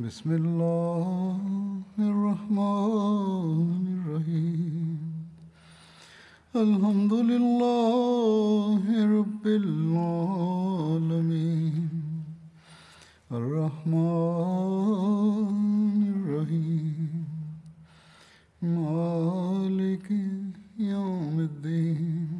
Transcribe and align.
بسم 0.00 0.30
اللہ 0.30 2.02
الرحمن 2.02 3.72
الرحیم 3.88 4.94
الحمد 6.54 7.12
للہ 7.24 8.94
رب 9.10 9.44
العالمین 9.46 10.78
الرحمن 13.30 13.98
الرحیم 16.14 17.22
مالک 18.70 20.10
یوم 20.80 21.38
الدین 21.38 22.39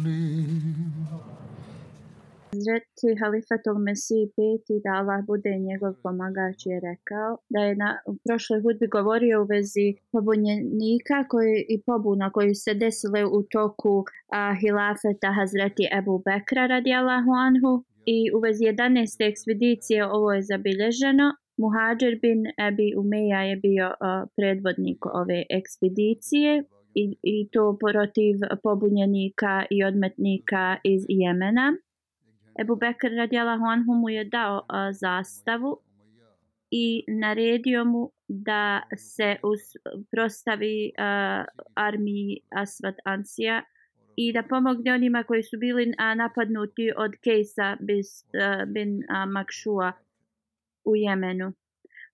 Hazreti 2.61 3.15
Halifatul 3.21 3.79
Mesih 3.85 4.29
peti 4.35 4.75
da 4.83 4.91
Allah 4.99 5.25
bude 5.25 5.53
njegov 5.67 5.93
pomagač 6.03 6.65
je 6.65 6.79
rekao 6.79 7.37
da 7.49 7.59
je 7.59 7.75
na 7.75 7.89
u 8.05 8.13
prošloj 8.25 8.61
hudbi 8.61 8.87
govorio 8.87 9.41
u 9.41 9.45
vezi 9.45 9.87
pobunjenika 10.11 11.17
koji, 11.29 11.65
i 11.69 11.81
pobuna 11.81 12.29
koji 12.31 12.55
se 12.55 12.73
desile 12.73 13.25
u 13.25 13.43
toku 13.43 14.03
a, 14.29 14.55
hilafeta 14.61 15.31
Hazreti 15.39 15.85
Ebu 15.97 16.21
Bekra 16.25 16.65
radijallahu 16.67 17.31
anhu 17.47 17.83
i 18.05 18.17
u 18.35 18.39
vezi 18.39 18.63
11. 18.63 19.29
ekspedicije 19.31 20.05
ovo 20.05 20.33
je 20.33 20.41
zabilježeno. 20.41 21.27
Muhađir 21.57 22.19
bin 22.21 22.41
Ebi 22.67 22.87
Umeja 22.97 23.41
je 23.41 23.55
bio 23.55 23.87
a, 23.99 24.25
predvodnik 24.35 25.05
ove 25.05 25.39
ekspedicije 25.49 26.63
i, 26.95 27.17
i 27.23 27.49
to 27.51 27.77
protiv 27.79 28.35
pobunjenika 28.63 29.65
i 29.69 29.83
odmetnika 29.83 30.77
iz 30.83 31.05
Jemena. 31.09 31.77
Ebu 32.59 32.75
Bekr 32.75 33.11
radijalahu 33.17 33.65
anhu 33.65 33.93
mu 34.01 34.09
je 34.09 34.23
dao 34.23 34.55
uh, 34.57 34.65
zastavu 34.91 35.79
i 36.71 37.03
naredio 37.07 37.85
mu 37.85 38.11
da 38.27 38.81
se 38.97 39.35
prostavi 40.11 40.91
uh, 40.97 41.45
armiji 41.75 42.39
Asvat 42.49 42.95
Ansija 43.05 43.63
i 44.15 44.33
da 44.33 44.43
pomogne 44.43 44.93
onima 44.93 45.23
koji 45.23 45.43
su 45.43 45.57
bili 45.57 45.83
uh, 45.83 46.17
napadnuti 46.17 46.91
od 46.97 47.11
Kejsa 47.23 47.77
bis, 47.79 48.23
uh, 48.23 48.71
bin 48.73 48.89
uh, 48.97 49.31
Makšua 49.31 49.91
u 50.85 50.95
Jemenu. 50.95 51.53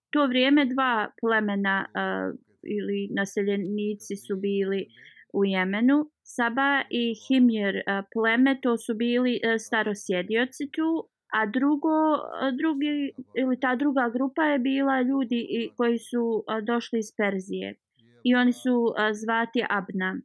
To 0.09 0.27
vrijeme 0.27 0.65
dva 0.65 1.09
plemena 1.21 1.85
uh, 1.85 2.39
ili 2.63 3.09
naseljenici 3.15 4.15
su 4.15 4.35
bili 4.35 4.87
u 5.33 5.45
Jemenu 5.45 6.11
Saba 6.29 6.83
i 6.89 7.15
Himjer 7.15 7.75
e, 7.75 7.83
pleme, 8.13 8.59
to 8.61 8.77
su 8.77 8.95
bili 8.95 9.39
e, 9.43 9.59
starosjedioci 9.59 10.69
tu, 10.75 11.09
a 11.33 11.45
drugo, 11.45 12.15
e, 12.15 12.51
drugi, 12.57 13.11
ili 13.35 13.59
ta 13.59 13.75
druga 13.75 14.09
grupa 14.09 14.43
je 14.43 14.59
bila 14.59 15.01
ljudi 15.01 15.71
koji 15.77 15.97
su 15.97 16.43
došli 16.63 16.99
iz 16.99 17.11
Perzije 17.17 17.75
i 18.23 18.35
oni 18.35 18.53
su 18.53 18.93
zvati 19.13 19.63
Abna. 19.69 20.17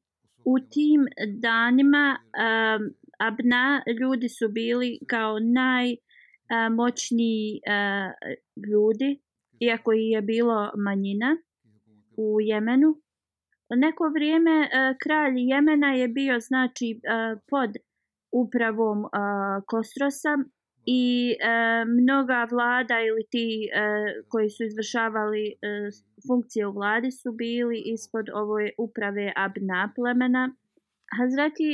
U 0.44 0.58
tim 0.58 1.06
danima 1.40 2.18
Abna 3.18 3.82
ljudi 4.00 4.28
su 4.28 4.48
bili 4.48 4.98
kao 5.06 5.38
najmoćniji 5.38 7.60
ljudi, 8.70 9.20
iako 9.60 9.92
ih 9.92 10.10
je 10.10 10.22
bilo 10.22 10.72
manjina 10.76 11.36
u 12.16 12.40
Jemenu 12.40 13.02
neko 13.76 14.04
vrijeme 14.14 14.50
e, 14.62 14.68
kralj 15.02 15.34
Jemena 15.36 15.92
je 15.92 16.08
bio 16.08 16.40
znači 16.40 16.90
e, 16.90 17.36
pod 17.50 17.70
upravom 18.32 19.04
e, 19.04 19.08
Kostrosa 19.66 20.34
i 20.86 21.34
mnoga 21.86 22.46
vlada 22.52 23.00
ili 23.08 23.24
ti 23.30 23.68
koji 24.28 24.48
su 24.50 24.64
izvršavali 24.64 25.44
funkcije 26.26 26.66
u 26.66 26.72
vladi 26.72 27.10
su 27.10 27.32
bili 27.32 27.82
ispod 27.94 28.26
ove 28.34 28.70
uprave 28.78 29.32
Abna 29.36 29.92
plemena. 29.96 30.54
Hazreti, 31.18 31.68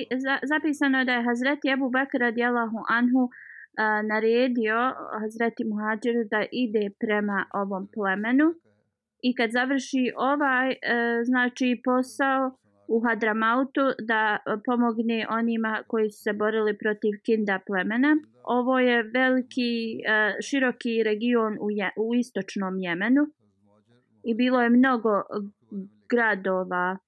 zapisano 0.52 0.98
je 0.98 1.04
da 1.04 1.12
je 1.12 1.24
Hazreti 1.24 1.68
Ebu 1.68 1.90
Bakr 1.90 2.18
radijalahu 2.18 2.78
anhu 2.88 3.22
naredio 4.10 4.78
Hazreti 5.20 5.64
Muhađiru 5.64 6.22
da 6.30 6.40
ide 6.52 6.84
prema 7.00 7.46
ovom 7.54 7.88
plemenu 7.94 8.46
i 9.22 9.34
kad 9.34 9.50
završi 9.50 10.12
ovaj 10.16 10.70
e, 10.70 10.76
znači 11.24 11.80
posao 11.84 12.58
u 12.88 13.00
Hadramautu 13.00 13.80
da 14.02 14.38
pomogne 14.66 15.26
onima 15.30 15.82
koji 15.86 16.10
su 16.10 16.22
se 16.22 16.32
borili 16.32 16.78
protiv 16.78 17.12
Kinda 17.24 17.60
plemena. 17.66 18.16
Ovo 18.44 18.78
je 18.78 19.02
veliki, 19.02 20.00
e, 20.06 20.42
široki 20.42 21.02
region 21.02 21.58
u, 21.60 21.70
je, 21.70 21.90
u 21.96 22.14
istočnom 22.14 22.78
Jemenu 22.78 23.26
i 24.24 24.34
bilo 24.34 24.62
je 24.62 24.70
mnogo 24.70 25.22
gradova. 26.08 26.98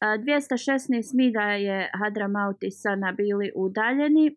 E, 0.00 0.04
216 0.04 1.14
milja 1.14 1.42
je 1.42 1.90
Hadramaut 1.94 2.62
i 2.62 2.70
Sana 2.70 3.12
bili 3.12 3.52
udaljeni. 3.54 4.26
E, 4.26 4.34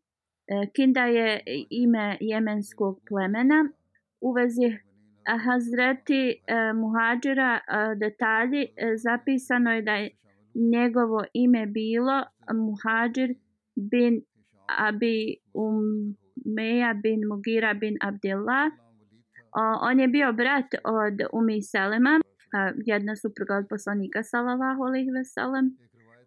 Kinda 0.75 1.05
je 1.05 1.39
ime 1.69 2.17
jemenskog 2.19 2.99
plemena. 3.09 3.69
U 4.21 4.31
vezi 4.31 4.77
Hazreti 5.25 6.29
eh, 6.47 6.73
Muhađira 6.73 7.59
eh, 7.59 7.95
detalji 7.95 8.61
eh, 8.61 8.97
zapisano 8.97 9.71
je 9.71 9.81
da 9.81 9.91
je 9.91 10.09
njegovo 10.55 11.23
ime 11.33 11.65
bilo 11.65 12.23
Muhađir 12.53 13.29
bin 13.75 14.21
Abi 14.67 15.35
Umeja 15.53 16.93
bin 16.93 17.19
Mugira 17.29 17.73
bin 17.73 17.97
Abdillah. 18.01 18.71
O, 19.51 19.61
on 19.81 19.99
je 19.99 20.07
bio 20.07 20.33
brat 20.33 20.65
od 20.83 21.27
Umi 21.33 21.61
Selema, 21.61 22.19
jedna 22.85 23.15
supruga 23.15 23.55
od 23.55 23.65
poslanika 23.69 24.23
sallallahu 24.23 24.83
alaihi 24.83 25.11
ve 25.11 25.23
sellem. 25.23 25.77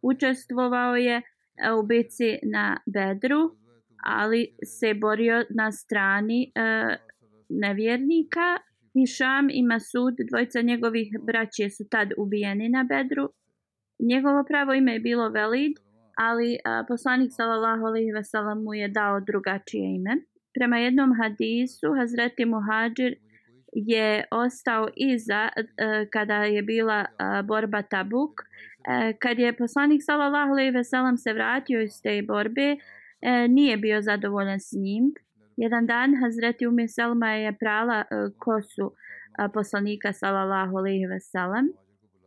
Učestvovao 0.02 0.96
je 0.96 1.16
e, 1.16 1.22
u 1.72 1.82
bici 1.82 2.38
na 2.42 2.76
Bedru, 2.86 3.56
ali 4.04 4.54
se 4.64 4.94
borio 4.94 5.44
na 5.50 5.72
strani 5.72 6.52
e, 6.54 6.96
nevjernika 7.48 8.58
Hišam 8.98 9.48
i 9.50 9.62
Masud, 9.62 10.14
dvojica 10.30 10.60
njegovih 10.60 11.08
braće 11.22 11.70
su 11.70 11.88
tad 11.88 12.08
ubijeni 12.16 12.68
na 12.68 12.84
Bedru. 12.88 13.28
Njegovo 13.98 14.44
pravo 14.48 14.74
ime 14.74 14.92
je 14.92 15.00
bilo 15.00 15.28
Velid, 15.28 15.72
ali 16.16 16.58
a, 16.64 16.84
poslanik 16.88 17.30
sallallahu 17.32 17.84
alejhi 17.84 18.12
ve 18.12 18.24
sellem 18.24 18.62
mu 18.62 18.74
je 18.74 18.88
dao 18.88 19.20
drugačije 19.20 19.94
ime. 19.94 20.16
Prema 20.54 20.78
jednom 20.78 21.10
hadisu 21.20 21.94
Hazreti 21.98 22.44
Muhadžir 22.44 23.14
je 23.72 24.24
ostao 24.30 24.88
iza 24.96 25.48
e, 25.56 26.06
kada 26.10 26.34
je 26.34 26.62
bila 26.62 27.00
e, 27.00 27.06
borba 27.42 27.82
Tabuk. 27.82 28.40
E, 28.40 29.12
kad 29.18 29.38
je 29.38 29.56
poslanik 29.56 30.00
sallallahu 30.04 30.50
alejhi 30.50 30.70
ve 30.70 30.84
sellem 30.84 31.16
se 31.16 31.32
vratio 31.32 31.82
iz 31.82 32.02
te 32.02 32.22
borbe, 32.22 32.76
e, 33.20 33.48
nije 33.48 33.76
bio 33.76 34.02
zadovoljan 34.02 34.60
s 34.60 34.72
njim. 34.72 35.14
Jedan 35.58 35.86
dan 35.86 36.14
Hazreti 36.22 36.66
Umi 36.66 36.88
Selma 36.88 37.32
je 37.32 37.52
prala 37.52 38.00
e, 38.00 38.30
kosu 38.38 38.94
e, 38.94 39.48
poslanika 39.54 40.12
sallallahu 40.12 40.78
alejhi 40.78 41.06
ve 41.06 41.20
sellem 41.20 41.72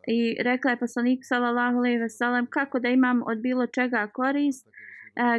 i 0.07 0.36
rekla 0.44 0.72
je 0.72 0.78
poslanik 0.78 1.19
sallallahu 1.24 1.78
alejhi 1.78 1.98
ve 1.98 2.10
sellem 2.10 2.45
kako 2.45 2.80
da 2.80 2.89
imam 2.89 3.24
od 3.25 3.38
bilo 3.38 3.68
čega 3.68 4.07
korist 4.07 4.68
e, 4.68 4.72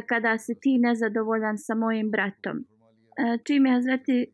kada 0.01 0.37
si 0.37 0.55
ti 0.59 0.77
nezadovoljan 0.77 1.57
sa 1.57 1.75
mojim 1.75 2.11
bratom. 2.11 2.65
Čim 3.43 3.65
je 3.65 3.73
Hazreti 3.73 4.27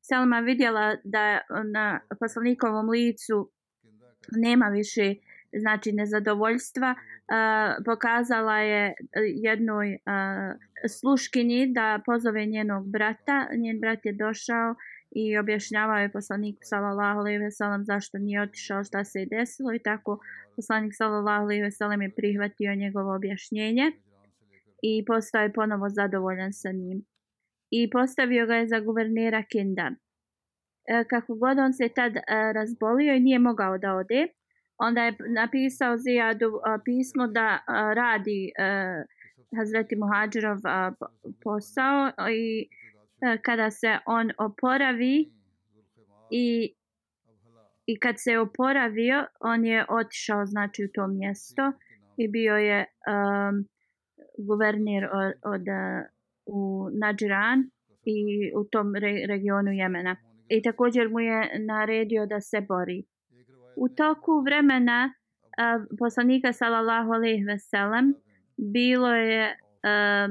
Selma 0.00 0.40
vidjela 0.40 0.96
da 1.04 1.40
na 1.72 2.00
poslanikovom 2.20 2.88
licu 2.88 3.50
nema 4.32 4.66
više 4.68 5.14
znači 5.52 5.92
nezadovoljstva 5.92 6.94
pokazala 7.84 8.58
je 8.58 8.86
e, 8.86 8.94
jednoj 9.42 9.98
sluškinji 10.88 11.66
da 11.66 12.00
pozove 12.06 12.46
njenog 12.46 12.90
brata. 12.90 13.48
Njen 13.58 13.80
brat 13.80 14.06
je 14.06 14.12
došao 14.12 14.74
i 15.10 15.38
objašnjavao 15.38 15.98
je 15.98 16.12
poslaniku 16.12 16.60
sallallahu 16.62 17.18
alejhi 17.18 17.38
ve 17.38 17.50
sellem 17.50 17.84
zašto 17.84 18.18
nije 18.18 18.42
otišao, 18.42 18.84
šta 18.84 19.04
se 19.04 19.18
je 19.18 19.26
desilo 19.26 19.74
i 19.74 19.78
tako 19.78 20.18
poslanik 20.56 20.92
sallallahu 20.96 21.42
alejhi 21.42 21.62
ve 21.62 21.70
sellem 21.70 22.02
je 22.02 22.14
prihvatio 22.16 22.74
njegovo 22.74 23.14
objašnjenje 23.16 23.92
i 24.82 25.04
postao 25.04 25.42
je 25.42 25.52
ponovo 25.52 25.88
zadovoljan 25.88 26.52
sa 26.52 26.70
njim. 26.72 27.04
I 27.70 27.90
postavio 27.90 28.46
ga 28.46 28.54
je 28.54 28.68
za 28.68 28.80
guvernera 28.80 29.42
Kinda. 29.52 29.90
E, 30.86 31.04
kako 31.10 31.34
god 31.34 31.58
on 31.58 31.72
se 31.72 31.88
tad 31.88 32.16
e, 32.16 32.22
razbolio 32.52 33.14
i 33.14 33.20
nije 33.20 33.38
mogao 33.38 33.78
da 33.78 33.94
ode, 33.94 34.26
onda 34.78 35.04
je 35.04 35.16
napisao 35.34 35.96
Zijadu 35.96 36.50
pismo 36.84 37.26
da 37.26 37.58
radi 37.94 38.52
e, 38.58 39.04
Hazreti 39.56 39.96
Muhađirov 39.96 40.58
posao 41.44 42.10
i 42.30 42.68
e, 43.20 43.38
kada 43.42 43.70
se 43.70 43.98
on 44.06 44.30
oporavi 44.38 45.30
i 46.30 46.74
i 47.86 47.98
kad 47.98 48.14
se 48.18 48.38
oporavio 48.38 49.26
on 49.40 49.64
je 49.64 49.86
otišao 49.88 50.46
znači 50.46 50.84
u 50.84 50.88
to 50.94 51.06
mjesto 51.06 51.72
i 52.16 52.28
bio 52.28 52.56
je 52.56 52.78
um, 52.84 53.68
guvernir 54.38 55.04
od, 55.04 55.32
od 55.42 55.66
u 56.46 56.88
Nadžiran 56.92 57.70
i 58.04 58.52
u 58.56 58.64
tom 58.64 58.94
re, 58.94 59.26
regionu 59.26 59.72
Jemena. 59.72 60.16
I 60.48 60.62
također 60.62 61.08
mu 61.08 61.20
je 61.20 61.64
naredio 61.66 62.26
da 62.26 62.40
se 62.40 62.60
bori 62.60 63.04
u 63.76 63.88
toku 63.88 64.40
vremena 64.40 65.14
a, 65.58 65.78
poslanika 65.98 66.52
sallallahu 66.52 67.12
alejhi 67.12 67.44
ve 67.44 67.58
sellem 67.58 68.14
bilo 68.56 69.14
je 69.14 69.56
a, 69.82 70.28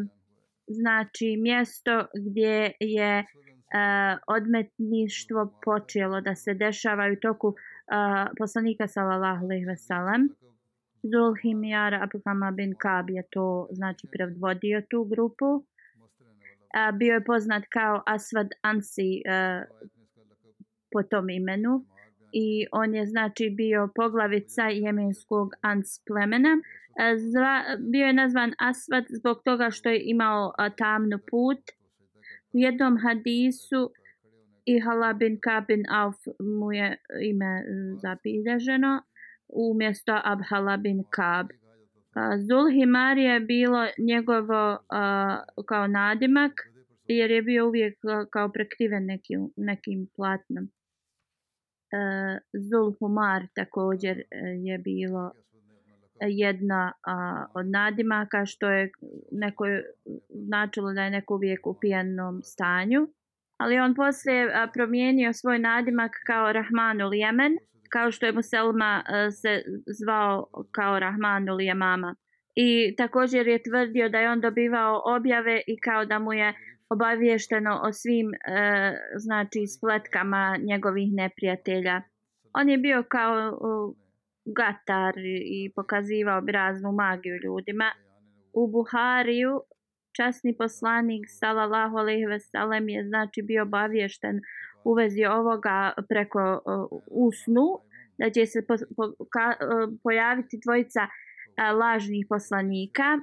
znači 0.67 1.37
mjesto 1.37 2.05
gdje 2.25 2.71
je 2.79 3.25
a, 3.73 4.17
odmetništvo 4.27 5.59
počelo 5.65 6.21
da 6.21 6.35
se 6.35 6.53
dešava 6.53 7.03
u 7.13 7.19
toku 7.21 7.55
a, 7.91 8.27
poslanika 8.37 8.87
sallallahu 8.87 9.45
alejhi 9.45 9.65
ve 9.65 9.77
sellem 9.77 10.29
Zulhimjar 11.03 11.93
Abukama 11.93 12.51
bin 12.51 12.75
Kab 12.77 13.09
je 13.09 13.23
to 13.29 13.67
znači 13.71 14.07
predvodio 14.11 14.81
tu 14.89 15.03
grupu. 15.03 15.65
A, 16.73 16.91
bio 16.91 17.13
je 17.13 17.23
poznat 17.23 17.63
kao 17.69 18.03
Asvad 18.05 18.47
Ansi 18.61 19.21
a, 19.29 19.63
po 20.91 21.03
tom 21.03 21.29
imenu 21.29 21.85
i 22.33 22.68
on 22.71 22.95
je 22.95 23.06
znači 23.06 23.50
bio 23.50 23.89
poglavica 23.95 24.63
jemenskog 24.63 25.50
Ans 25.62 26.03
plemena. 26.07 26.53
E, 27.00 27.18
zva, 27.18 27.63
bio 27.91 28.06
je 28.06 28.13
nazvan 28.13 28.53
Asvat 28.57 29.06
zbog 29.09 29.38
toga 29.45 29.69
što 29.69 29.89
je 29.89 30.01
imao 30.03 30.53
tamnu 30.77 31.18
put. 31.31 31.59
U 32.53 32.57
jednom 32.57 32.97
hadisu 32.97 33.91
i 34.65 34.80
Hala 34.80 35.13
bin 35.13 35.39
Kabin 35.41 35.83
Auf 35.89 36.18
mu 36.39 36.71
je 36.71 36.97
ime 37.21 37.53
e, 37.59 37.63
zabilježeno 38.01 39.01
umjesto 39.50 40.21
Abhala 40.24 40.77
bin 40.77 41.03
Kab. 41.09 41.47
Pa 42.13 42.38
Zulhimar 42.38 43.18
je 43.18 43.39
bilo 43.39 43.88
njegovo 43.97 44.71
uh, 44.71 45.65
kao 45.65 45.88
nadimak 45.88 46.51
jer 47.07 47.31
je 47.31 47.41
bio 47.41 47.68
uvijek 47.68 47.97
kao 48.29 48.51
prekriven 48.51 49.06
nekim, 49.06 49.50
nekim 49.56 50.07
platnom. 50.15 50.69
Uh, 51.93 52.39
Zulhumar 52.69 53.41
također 53.55 54.17
uh, 54.17 54.23
je 54.65 54.77
bilo 54.77 55.31
jedna 56.21 56.91
a, 57.03 57.45
od 57.53 57.65
nadimaka 57.67 58.45
što 58.45 58.69
je 58.69 58.91
neko 59.31 59.63
značilo 60.29 60.93
da 60.93 61.03
je 61.03 61.09
neko 61.09 61.33
uvijek 61.33 61.67
u 61.67 61.77
pijanom 61.81 62.41
stanju. 62.43 63.07
Ali 63.57 63.79
on 63.79 63.95
poslije 63.95 64.51
a, 64.53 64.67
promijenio 64.73 65.33
svoj 65.33 65.59
nadimak 65.59 66.11
kao 66.27 66.53
Rahmanul 66.53 67.13
Jemen, 67.13 67.57
kao 67.91 68.11
što 68.11 68.25
je 68.25 68.31
Muselma 68.31 69.03
a, 69.05 69.31
se 69.31 69.63
zvao 69.99 70.47
kao 70.71 70.99
Rahmanul 70.99 71.61
Jemama. 71.61 72.15
I 72.55 72.95
također 72.95 73.47
je 73.47 73.63
tvrdio 73.63 74.09
da 74.09 74.17
je 74.17 74.31
on 74.31 74.41
dobivao 74.41 75.01
objave 75.05 75.61
i 75.67 75.79
kao 75.79 76.05
da 76.05 76.19
mu 76.19 76.33
je 76.33 76.53
obavješteno 76.93 77.81
o 77.83 77.93
svim 77.93 78.33
e, 78.33 78.37
znači 79.15 79.67
spletkama 79.67 80.57
njegovih 80.69 81.13
neprijatelja. 81.13 82.01
On 82.53 82.69
je 82.69 82.77
bio 82.77 83.03
kao 83.09 83.35
e, 83.37 83.53
gatar 84.45 85.13
i 85.45 85.71
pokazivao 85.75 86.41
bi 86.41 86.51
raznu 86.51 86.91
magiju 86.91 87.35
ljudima. 87.43 87.91
U 88.53 88.67
Buhariju 88.67 89.61
časni 90.17 90.57
poslanik 90.57 91.23
sallallahu 91.27 91.97
alejhi 91.97 92.25
ve 92.25 92.39
sellem 92.39 92.89
je 92.89 93.07
znači 93.07 93.41
bio 93.41 93.63
obavješten 93.63 94.41
u 94.83 94.93
vezi 94.93 95.25
ovoga 95.25 95.93
preko 96.09 96.39
e, 96.39 96.57
usnu 97.07 97.67
da 98.17 98.29
će 98.29 98.45
se 98.45 98.65
po, 98.67 98.75
po, 98.97 99.25
ka, 99.29 99.51
e, 99.51 99.55
pojaviti 100.03 100.59
dvojica 100.65 101.01
e, 101.01 101.71
lažnih 101.71 102.25
poslanika 102.29 103.19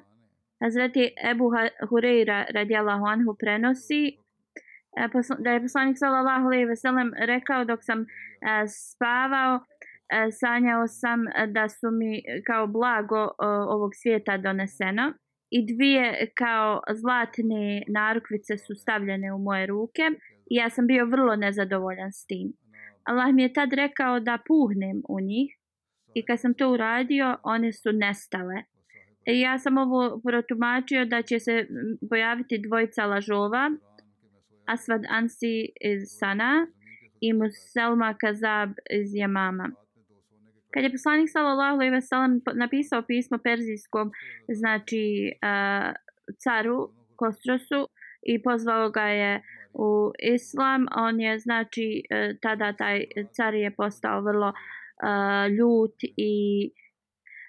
Hazreti 0.63 1.15
Ebu 1.31 1.51
Hureyra 1.91 2.47
radijallahu 2.55 3.05
anhu 3.07 3.37
prenosi 3.39 4.03
e, 4.97 5.09
da 5.39 5.51
je 5.51 5.63
poslanik 5.63 5.99
sallallahu 5.99 6.47
alejhi 6.47 6.65
ve 6.65 6.77
sellem 6.77 7.13
rekao 7.27 7.65
dok 7.65 7.81
sam 7.83 8.01
e, 8.01 8.07
spavao 8.69 9.55
e, 10.09 10.31
sanjao 10.31 10.87
sam 10.87 11.21
da 11.49 11.69
su 11.69 11.91
mi 11.91 12.23
kao 12.47 12.67
blago 12.67 13.29
ovog 13.75 13.91
svijeta 13.95 14.37
doneseno 14.37 15.13
i 15.51 15.67
dvije 15.75 16.31
kao 16.39 16.81
zlatne 16.95 17.83
narukvice 17.89 18.59
su 18.59 18.75
stavljene 18.75 19.33
u 19.33 19.39
moje 19.39 19.67
ruke 19.67 20.03
i 20.51 20.55
ja 20.57 20.71
sam 20.71 20.87
bio 20.87 21.05
vrlo 21.05 21.37
nezadovoljan 21.37 22.13
s 22.13 22.27
tim. 22.27 22.53
Allah 23.05 23.35
mi 23.35 23.43
je 23.43 23.53
tad 23.53 23.73
rekao 23.73 24.21
da 24.21 24.39
puhnem 24.47 25.03
u 25.09 25.21
njih 25.21 25.49
i 26.15 26.25
kad 26.27 26.41
sam 26.41 26.55
to 26.55 26.73
uradio 26.73 27.39
one 27.43 27.73
su 27.73 27.93
nestale. 27.93 28.63
E, 29.27 29.39
ja 29.39 29.59
sam 29.59 29.79
ovo 29.79 30.21
protumačio 30.25 31.05
da 31.05 31.23
će 31.23 31.41
se 31.41 31.67
pojaviti 32.11 32.59
dvojica 32.59 33.07
lažova, 33.07 33.71
Asvad 34.67 35.03
Ansi 35.09 35.69
iz 35.81 36.03
Sana 36.19 36.67
i 37.21 37.33
Muselma 37.33 38.15
Kazab 38.21 38.71
iz 38.91 39.15
Jemama. 39.15 39.71
Kad 40.75 40.83
je 40.83 40.91
poslanik 40.91 41.31
sallallahu 41.31 41.75
alejhi 41.75 41.91
ve 41.91 42.01
sellem 42.01 42.41
napisao 42.55 43.03
pismo 43.03 43.39
perzijskom 43.39 44.11
znači 44.49 45.33
uh, 45.35 45.95
caru 46.45 46.91
Kostrosu 47.17 47.89
i 48.23 48.43
pozvao 48.43 48.91
ga 48.91 49.03
je 49.03 49.43
u 49.73 50.13
islam, 50.35 50.87
on 50.97 51.21
je 51.21 51.39
znači 51.39 52.03
uh, 52.03 52.37
tada 52.43 52.73
taj 52.73 53.05
car 53.33 53.55
je 53.55 53.71
postao 53.71 54.21
vrlo 54.21 54.49
uh, 54.49 55.53
ljut 55.59 55.95
i 56.17 56.35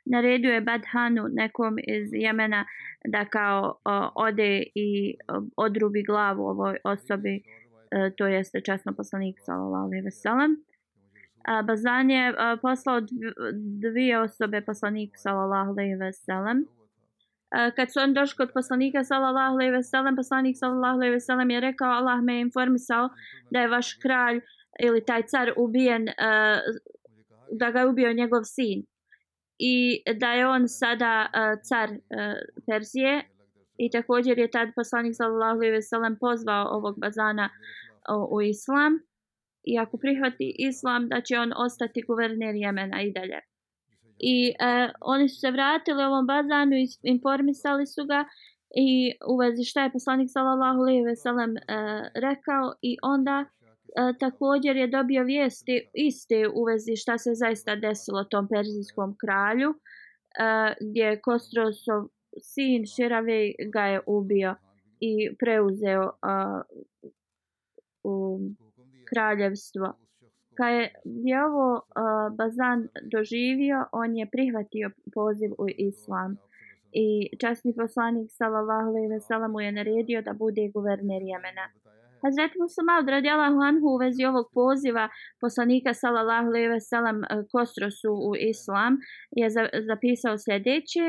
naredio 0.05 0.53
je 0.53 0.61
Badhanu 0.61 1.27
nekom 1.31 1.77
iz 1.87 2.09
Jemena 2.13 2.65
da 3.07 3.25
kao 3.25 3.75
o, 3.85 4.09
ode 4.15 4.63
i 4.75 5.15
o, 5.27 5.41
odrubi 5.57 6.03
glavu 6.03 6.43
ovoj 6.43 6.77
osobi, 6.83 7.43
e, 7.91 8.11
to 8.17 8.27
jeste 8.27 8.61
časno 8.61 8.93
poslanik 8.93 9.35
sallallahu 9.39 9.85
alejhi 9.85 10.03
ve 10.03 10.11
sellem. 10.11 10.55
Bazan 11.67 12.11
je 12.11 12.33
a, 12.37 12.57
poslao 12.61 13.01
dvije 13.81 14.19
osobe 14.19 14.61
poslaniku 14.61 15.13
sallallahu 15.17 15.71
alejhi 15.71 15.95
ve 15.95 16.13
sellem. 16.13 16.65
Kad 17.75 17.91
su 17.91 17.99
on 17.99 18.13
došli 18.13 18.37
kod 18.37 18.53
poslanika 18.53 19.03
sallallahu 19.03 19.53
alejhi 19.53 19.71
ve 19.71 19.83
sellem, 19.83 20.15
poslanik 20.15 20.57
sallallahu 20.57 20.95
alejhi 20.95 21.13
ve 21.13 21.19
sellem 21.19 21.49
je 21.51 21.59
rekao 21.59 21.91
Allah 21.91 22.21
me 22.23 22.33
je 22.33 22.41
informisao 22.41 23.09
da 23.51 23.59
je 23.59 23.67
vaš 23.67 23.93
kralj 23.93 24.39
ili 24.83 25.05
taj 25.05 25.23
car 25.23 25.53
ubijen 25.57 26.09
a, 26.09 26.59
da 27.51 27.71
ga 27.71 27.79
je 27.79 27.87
ubio 27.87 28.13
njegov 28.13 28.41
sin 28.43 28.83
i 29.61 30.03
da 30.19 30.31
je 30.31 30.47
on 30.47 30.67
sada 30.67 31.29
uh, 31.29 31.59
car 31.69 31.89
uh, 31.89 31.97
Perzije. 32.67 33.21
I 33.77 33.89
također 33.89 34.39
je 34.39 34.51
tad 34.51 34.69
poslanik 34.75 35.13
sallallahu 35.15 35.57
alejhi 35.57 35.71
ve 35.71 35.81
sellem 35.81 36.17
pozvao 36.19 36.65
ovog 36.77 36.99
bazana 36.99 37.49
uh, 37.49 38.31
u 38.31 38.41
islam. 38.41 38.99
I 39.63 39.79
ako 39.79 39.97
prihvati 39.97 40.55
islam 40.59 41.09
da 41.09 41.21
će 41.21 41.39
on 41.39 41.53
ostati 41.55 42.03
guverner 42.07 42.55
Jemena 42.55 43.01
i 43.01 43.11
dalje. 43.11 43.39
I 44.19 44.49
uh, 44.49 44.91
oni 45.01 45.29
su 45.29 45.39
se 45.39 45.51
vratili 45.51 46.03
ovom 46.03 46.25
bazanu 46.27 46.75
i 46.75 46.87
informisali 47.03 47.85
su 47.87 48.05
ga. 48.05 48.25
I 48.75 49.13
u 49.27 49.37
vezi 49.37 49.63
šta 49.63 49.83
je 49.83 49.91
poslanik 49.91 50.29
sallallahu 50.31 50.79
alejhi 50.79 51.01
ve 51.01 51.15
sellem 51.15 51.51
uh, 51.51 51.61
rekao. 52.15 52.73
I 52.81 52.97
onda 53.01 53.45
uh, 53.45 53.60
E, 53.95 54.17
također 54.19 54.75
je 54.75 54.87
dobio 54.87 55.23
vijesti 55.23 55.89
iste 55.93 56.47
u 56.53 56.63
vezi 56.63 56.95
šta 56.95 57.17
se 57.17 57.31
zaista 57.33 57.75
desilo 57.75 58.23
tom 58.23 58.47
perzijskom 58.47 59.15
kralju 59.17 59.69
e, 59.69 59.75
gdje 60.81 61.03
je 61.03 61.21
Kostrosov 61.21 62.07
sin 62.39 62.85
Širave 62.85 63.51
ga 63.73 63.81
je 63.81 64.01
ubio 64.07 64.55
i 64.99 65.35
preuzeo 65.39 66.03
uh, 66.03 66.61
kraljevstvo 69.09 69.93
Kad 70.55 70.73
je, 70.73 70.93
je 71.03 71.45
ovo 71.45 71.73
uh, 71.73 72.35
Bazan 72.37 72.87
doživio, 73.11 73.85
on 73.91 74.15
je 74.15 74.29
prihvatio 74.31 74.89
poziv 75.13 75.51
u 75.57 75.65
islam. 75.77 76.37
I 76.91 77.29
časni 77.41 77.73
poslanik 77.75 78.31
sallallahu 78.31 78.89
alejhi 78.89 79.07
ve 79.07 79.19
sellem 79.19 79.59
je 79.59 79.71
naredio 79.71 80.21
da 80.21 80.33
bude 80.33 80.69
guverner 80.73 81.21
Jemena. 81.21 81.65
Hazreti 82.23 82.55
Musamal 82.59 83.05
radijallahu 83.05 83.59
anhu 83.69 83.87
u 83.95 83.97
vezi 83.97 84.25
ovog 84.25 84.45
poziva 84.53 85.09
poslanika 85.41 85.93
sallallahu 85.93 86.47
alejhi 86.47 86.67
ve 86.67 86.81
sellem 86.81 87.23
e, 87.23 87.27
Kostrosu 87.51 88.11
u 88.29 88.31
islam 88.35 88.93
je 89.31 89.49
za, 89.49 89.63
zapisao 89.87 90.37
sljedeće. 90.37 91.05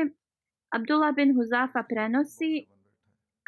Abdullah 0.75 1.15
bin 1.15 1.35
Huzafa 1.35 1.83
prenosi 1.89 2.65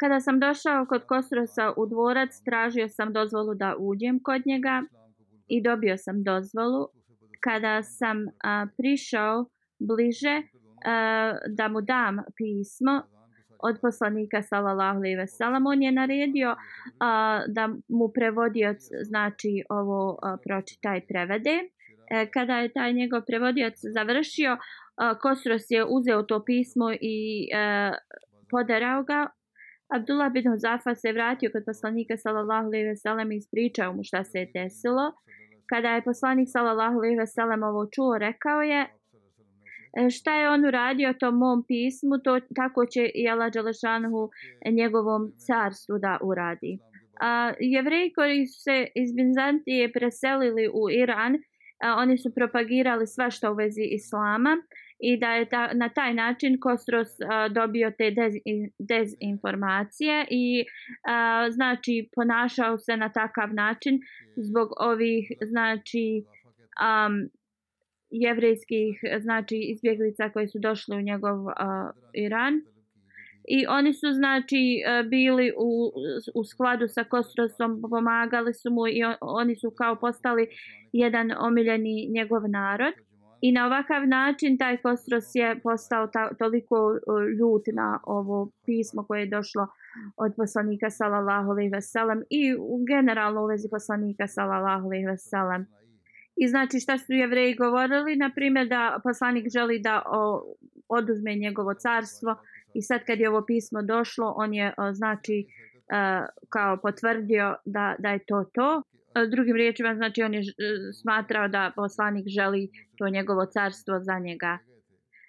Kada 0.00 0.20
sam 0.20 0.40
došao 0.40 0.86
kod 0.86 1.06
Kostrosa 1.06 1.72
u 1.76 1.86
dvorac, 1.86 2.30
tražio 2.44 2.88
sam 2.88 3.12
dozvolu 3.12 3.54
da 3.54 3.76
uđem 3.78 4.22
kod 4.22 4.42
njega 4.46 4.82
i 5.48 5.62
dobio 5.62 5.96
sam 5.96 6.22
dozvolu. 6.22 6.88
Kada 7.40 7.82
sam 7.82 8.26
a, 8.44 8.66
prišao 8.76 9.46
bliže 9.78 10.42
a, 10.84 11.34
da 11.48 11.68
mu 11.68 11.80
dam 11.80 12.16
pismo 12.36 13.02
od 13.58 13.78
poslanika 13.82 14.42
sallallahu 14.42 14.98
alejhi 14.98 15.16
ve 15.16 15.26
sellem 15.26 15.66
on 15.66 15.82
je 15.82 15.92
naredio 15.92 16.56
a, 17.00 17.42
da 17.48 17.68
mu 17.88 18.08
prevodioc 18.14 18.78
znači 19.02 19.64
ovo 19.70 20.18
a, 20.22 20.96
i 20.96 21.06
prevede 21.08 21.58
e, 22.10 22.30
kada 22.30 22.58
je 22.58 22.72
taj 22.72 22.92
njegov 22.92 23.22
prevodioc 23.26 23.74
završio 23.94 24.56
a, 24.96 25.18
Kosros 25.18 25.62
je 25.68 25.84
uzeo 25.84 26.22
to 26.22 26.44
pismo 26.44 26.92
i 27.00 27.48
a, 27.54 27.92
podarao 28.50 29.02
ga 29.02 29.26
Abdullah 29.88 30.32
bin 30.32 30.50
Huzafa 30.50 30.94
se 30.94 31.12
vratio 31.12 31.50
kod 31.52 31.62
poslanika 31.66 32.16
sallallahu 32.16 32.66
alejhi 32.66 32.86
ve 32.86 32.96
sellem 32.96 33.32
i 33.32 33.36
ispričao 33.36 33.92
mu 33.92 34.04
šta 34.04 34.24
se 34.24 34.38
je 34.38 34.50
desilo. 34.54 35.12
Kada 35.68 35.88
je 35.88 36.04
poslanik 36.04 36.48
sallallahu 36.50 36.96
alejhi 36.96 37.16
ve 37.16 37.26
sellem 37.26 37.62
ovo 37.62 37.86
čuo, 37.94 38.18
rekao 38.18 38.62
je: 38.62 38.86
šta 40.10 40.36
je 40.36 40.50
on 40.50 40.64
uradio 40.64 41.14
tom 41.20 41.34
mom 41.38 41.64
pismu, 41.68 42.18
to 42.24 42.40
tako 42.56 42.86
će 42.86 43.10
i 43.14 43.28
Allah 43.28 43.52
dželešanu 43.52 44.28
njegovom 44.72 45.32
carstvu 45.46 45.98
da 45.98 46.18
uradi. 46.22 46.78
A 47.20 47.52
jevreji 47.60 48.12
koji 48.12 48.46
su 48.46 48.62
se 48.62 48.86
iz 48.94 49.12
Bizantije 49.14 49.92
preselili 49.92 50.68
u 50.68 50.90
Iran, 50.90 51.34
a, 51.34 51.94
oni 51.94 52.18
su 52.18 52.34
propagirali 52.34 53.06
svašta 53.06 53.50
u 53.50 53.54
vezi 53.54 53.82
islama 53.82 54.56
i 54.98 55.16
da 55.16 55.34
je 55.34 55.48
ta, 55.48 55.70
na 55.72 55.88
taj 55.88 56.14
način 56.14 56.60
Kostros 56.60 57.08
a, 57.20 57.48
dobio 57.48 57.92
te 57.98 58.10
dez, 58.10 58.34
dezinformacije 58.78 60.26
i 60.30 60.64
a, 61.08 61.46
znači 61.50 62.08
ponašao 62.14 62.78
se 62.78 62.96
na 62.96 63.12
takav 63.12 63.54
način 63.54 64.00
zbog 64.36 64.68
ovih 64.80 65.32
znači 65.42 66.24
um, 66.86 67.30
jevrejskih 68.22 69.00
e, 69.02 69.20
znači 69.20 69.56
izbjeglica 69.56 70.28
koji 70.28 70.48
su 70.48 70.58
došli 70.58 70.96
u 70.96 71.00
njegov 71.00 71.44
uh, 71.44 71.52
Iran 72.14 72.54
i 73.48 73.66
oni 73.68 73.94
su 73.94 74.12
znači 74.12 74.82
e, 74.86 75.02
bili 75.02 75.52
u, 75.58 75.92
u 76.34 76.44
skladu 76.44 76.88
sa 76.88 77.04
Kostrosom 77.04 77.82
pomagali 77.90 78.54
su 78.54 78.70
mu 78.70 78.88
i 78.88 79.04
on, 79.04 79.14
oni 79.20 79.56
su 79.56 79.70
kao 79.70 79.96
postali 79.96 80.48
jedan 80.92 81.32
omiljeni 81.38 82.08
njegov 82.10 82.42
narod 82.48 82.94
I 83.40 83.52
na 83.52 83.66
ovakav 83.66 84.08
način 84.08 84.58
taj 84.58 84.76
Kostros 84.76 85.24
je 85.34 85.60
postao 85.62 86.06
ta, 86.06 86.34
toliko 86.34 86.76
ljut 87.38 87.62
na 87.72 88.00
ovo 88.02 88.50
pismo 88.66 89.04
koje 89.06 89.20
je 89.20 89.26
došlo 89.26 89.66
od 90.16 90.32
poslanika 90.36 90.90
sallallahu 90.90 91.50
alejhi 91.50 91.70
ve 91.70 91.82
sellem 91.82 92.22
i 92.30 92.54
u 92.58 92.84
generalno 92.88 93.42
u 93.42 93.46
vezi 93.46 93.68
poslanika 93.70 94.26
sallallahu 94.26 94.86
alejhi 94.86 95.06
ve 95.06 95.18
sellem. 95.18 95.66
I 96.36 96.48
znači 96.48 96.80
šta 96.80 96.98
su 96.98 97.12
jevreji 97.12 97.54
govorili, 97.54 98.16
na 98.16 98.30
primjer 98.34 98.68
da 98.68 99.00
poslanik 99.02 99.46
želi 99.52 99.78
da 99.78 100.02
o, 100.06 100.54
oduzme 100.88 101.34
njegovo 101.34 101.74
carstvo 101.74 102.36
i 102.74 102.82
sad 102.82 103.04
kad 103.06 103.20
je 103.20 103.28
ovo 103.28 103.44
pismo 103.46 103.82
došlo, 103.82 104.34
on 104.36 104.54
je 104.54 104.74
o, 104.78 104.92
znači 104.92 105.46
o, 105.92 106.26
kao 106.48 106.76
potvrdio 106.76 107.56
da, 107.64 107.96
da 107.98 108.08
je 108.08 108.18
to 108.26 108.44
to. 108.54 108.82
E, 109.16 109.26
drugim 109.26 109.56
riječima, 109.56 109.94
znači 109.94 110.22
on 110.22 110.34
je 110.34 110.40
e, 110.40 110.44
smatrao 111.02 111.48
da 111.48 111.72
poslanik 111.76 112.24
želi 112.28 112.70
to 112.98 113.08
njegovo 113.08 113.46
carstvo 113.46 114.00
za 114.00 114.18
njega. 114.18 114.58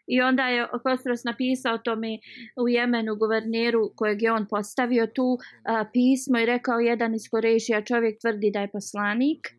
I 0.08 0.22
onda 0.22 0.48
je 0.48 0.68
Kostros 0.84 1.24
napisao 1.24 1.78
tome 1.78 2.18
u 2.64 2.70
Jemenu 2.70 3.16
guverneru 3.16 3.92
kojeg 3.96 4.22
je 4.22 4.32
on 4.32 4.46
postavio 4.50 5.08
tu 5.08 5.38
a, 5.66 5.86
pismo 5.94 6.40
i 6.40 6.46
rekao 6.46 6.80
jedan 6.80 7.16
iz 7.16 7.22
Korešija 7.32 7.82
čovjek 7.82 8.22
tvrdi 8.22 8.52
da 8.52 8.62
je 8.62 8.72
poslanik 8.72 9.57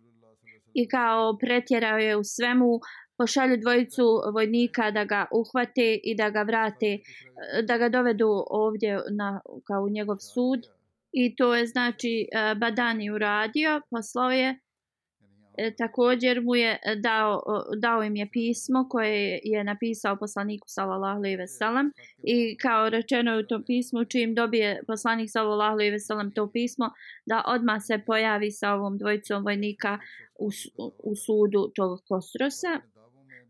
i 0.80 0.88
kao 0.88 1.38
pretjerao 1.40 1.98
je 1.98 2.16
u 2.16 2.24
svemu 2.24 2.80
pošalju 3.18 3.56
dvojicu 3.56 4.06
vojnika 4.34 4.90
da 4.90 5.04
ga 5.04 5.26
uhvate 5.40 5.88
i 6.04 6.16
da 6.16 6.30
ga 6.30 6.42
vrate, 6.42 6.98
da 7.68 7.78
ga 7.78 7.88
dovedu 7.88 8.28
ovdje 8.50 9.00
na, 9.10 9.40
kao 9.66 9.82
u 9.82 9.88
njegov 9.88 10.16
sud. 10.34 10.60
I 11.12 11.36
to 11.36 11.54
je 11.54 11.66
znači 11.66 12.14
eh, 12.22 12.54
Badani 12.54 13.10
uradio, 13.10 13.80
poslao 13.90 14.30
je 14.30 14.58
e, 15.58 15.74
također 15.76 16.40
mu 16.42 16.54
je 16.54 16.78
dao, 16.96 17.42
dao 17.76 18.02
im 18.02 18.16
je 18.16 18.28
pismo 18.32 18.86
koje 18.90 19.40
je 19.42 19.64
napisao 19.64 20.16
poslaniku 20.16 20.68
sallallahu 20.68 21.18
alejhi 21.18 21.36
ve 21.36 21.46
sellem 21.46 21.92
i 22.22 22.56
kao 22.56 22.88
rečeno 22.88 23.32
je 23.32 23.38
u 23.38 23.46
tom 23.46 23.64
pismu 23.66 24.04
čim 24.04 24.34
dobije 24.34 24.82
poslanik 24.86 25.30
sallallahu 25.30 25.72
alejhi 25.72 25.90
ve 25.90 26.00
sellem 26.00 26.30
to 26.30 26.50
pismo 26.52 26.90
da 27.26 27.42
odma 27.46 27.80
se 27.80 28.00
pojavi 28.06 28.50
sa 28.50 28.72
ovom 28.72 28.98
dvojicom 28.98 29.44
vojnika 29.44 29.98
u, 30.38 30.50
u 30.98 31.16
sudu 31.16 31.72
tog 31.74 32.00
Kostrosa 32.08 32.80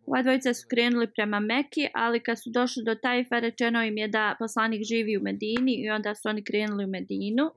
Ova 0.09 0.23
dvojica 0.23 0.55
su 0.55 0.67
krenuli 0.71 1.07
prema 1.07 1.41
Meki, 1.41 1.89
ali 1.95 2.21
kad 2.21 2.43
su 2.43 2.51
došli 2.51 2.85
do 2.85 2.95
Tajfa, 2.95 3.39
rečeno 3.39 3.85
im 3.85 3.97
je 3.99 4.09
da 4.09 4.37
poslanik 4.39 4.83
živi 4.85 5.17
u 5.17 5.23
Medini 5.23 5.75
i 5.75 5.91
onda 5.91 6.15
su 6.15 6.29
oni 6.29 6.45
krenuli 6.45 6.85
u 6.85 6.89
Medinu. 6.89 7.51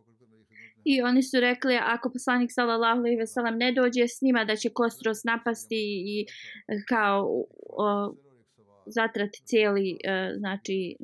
I 0.83 1.01
oni 1.01 1.23
su 1.23 1.39
rekli, 1.39 1.77
ako 1.81 2.09
poslanik 2.09 2.51
sallallahu 2.53 2.99
alejhi 2.99 3.17
ve 3.17 3.27
sellem 3.27 3.57
ne 3.57 3.71
dođe 3.71 4.07
s 4.07 4.21
njima, 4.21 4.45
da 4.45 4.55
će 4.55 4.69
Kostros 4.69 5.23
napasti 5.23 5.81
i 6.05 6.21
e, 6.21 6.25
kao 6.89 7.45
o, 7.69 8.15
zatrati 8.85 9.41
cijeli 9.45 9.91
e, 9.91 10.33
znači 10.37 10.95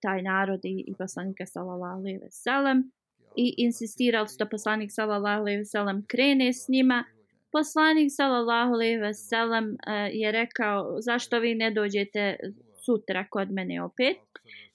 taj 0.00 0.22
narod 0.22 0.60
i, 0.64 0.84
i 0.86 0.94
poslanika 0.98 1.46
sallallahu 1.46 1.98
alejhi 1.98 2.18
ve 2.18 2.30
sellem. 2.30 2.92
I 3.36 3.54
insistirali 3.56 4.28
su 4.28 4.36
da 4.38 4.48
poslanik 4.48 4.90
sallallahu 4.92 5.40
alejhi 5.40 5.58
ve 5.58 5.64
sellem 5.64 6.04
krene 6.06 6.52
s 6.52 6.68
njima. 6.68 7.04
Poslanik 7.52 8.08
sallallahu 8.10 8.72
alejhi 8.72 8.96
ve 8.96 9.14
sellem 9.14 9.76
e, 9.86 9.92
je 10.12 10.32
rekao 10.32 11.00
zašto 11.00 11.38
vi 11.38 11.54
ne 11.54 11.70
dođete 11.70 12.36
sutra 12.84 13.26
kod 13.30 13.50
mene 13.50 13.82
opet. 13.82 14.16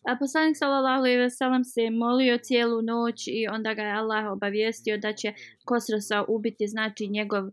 A 0.05 0.17
poslanik 0.19 0.57
sallallahu 0.57 0.99
alejhi 0.99 1.17
ve 1.17 1.29
sellem 1.29 1.63
se 1.63 1.89
molio 1.89 2.37
cijelu 2.37 2.81
noć 2.81 3.27
i 3.27 3.47
onda 3.47 3.73
ga 3.73 3.81
je 3.81 3.91
Allah 3.91 4.31
obavijestio 4.31 4.97
da 4.97 5.13
će 5.13 5.33
Kosrosa 5.65 6.23
ubiti 6.27 6.67
znači 6.67 7.07
njegov 7.07 7.43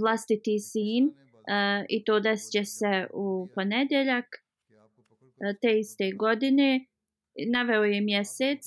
vlastiti 0.00 0.58
sin 0.58 1.04
uh, 1.04 1.84
i 1.88 2.04
to 2.04 2.20
desit 2.20 2.68
se 2.68 3.06
u 3.14 3.48
ponedjeljak 3.54 4.24
uh, 4.24 5.56
te 5.62 5.78
iste 5.78 6.12
godine. 6.12 6.86
Naveo 7.52 7.84
je 7.84 8.00
mjesec. 8.00 8.60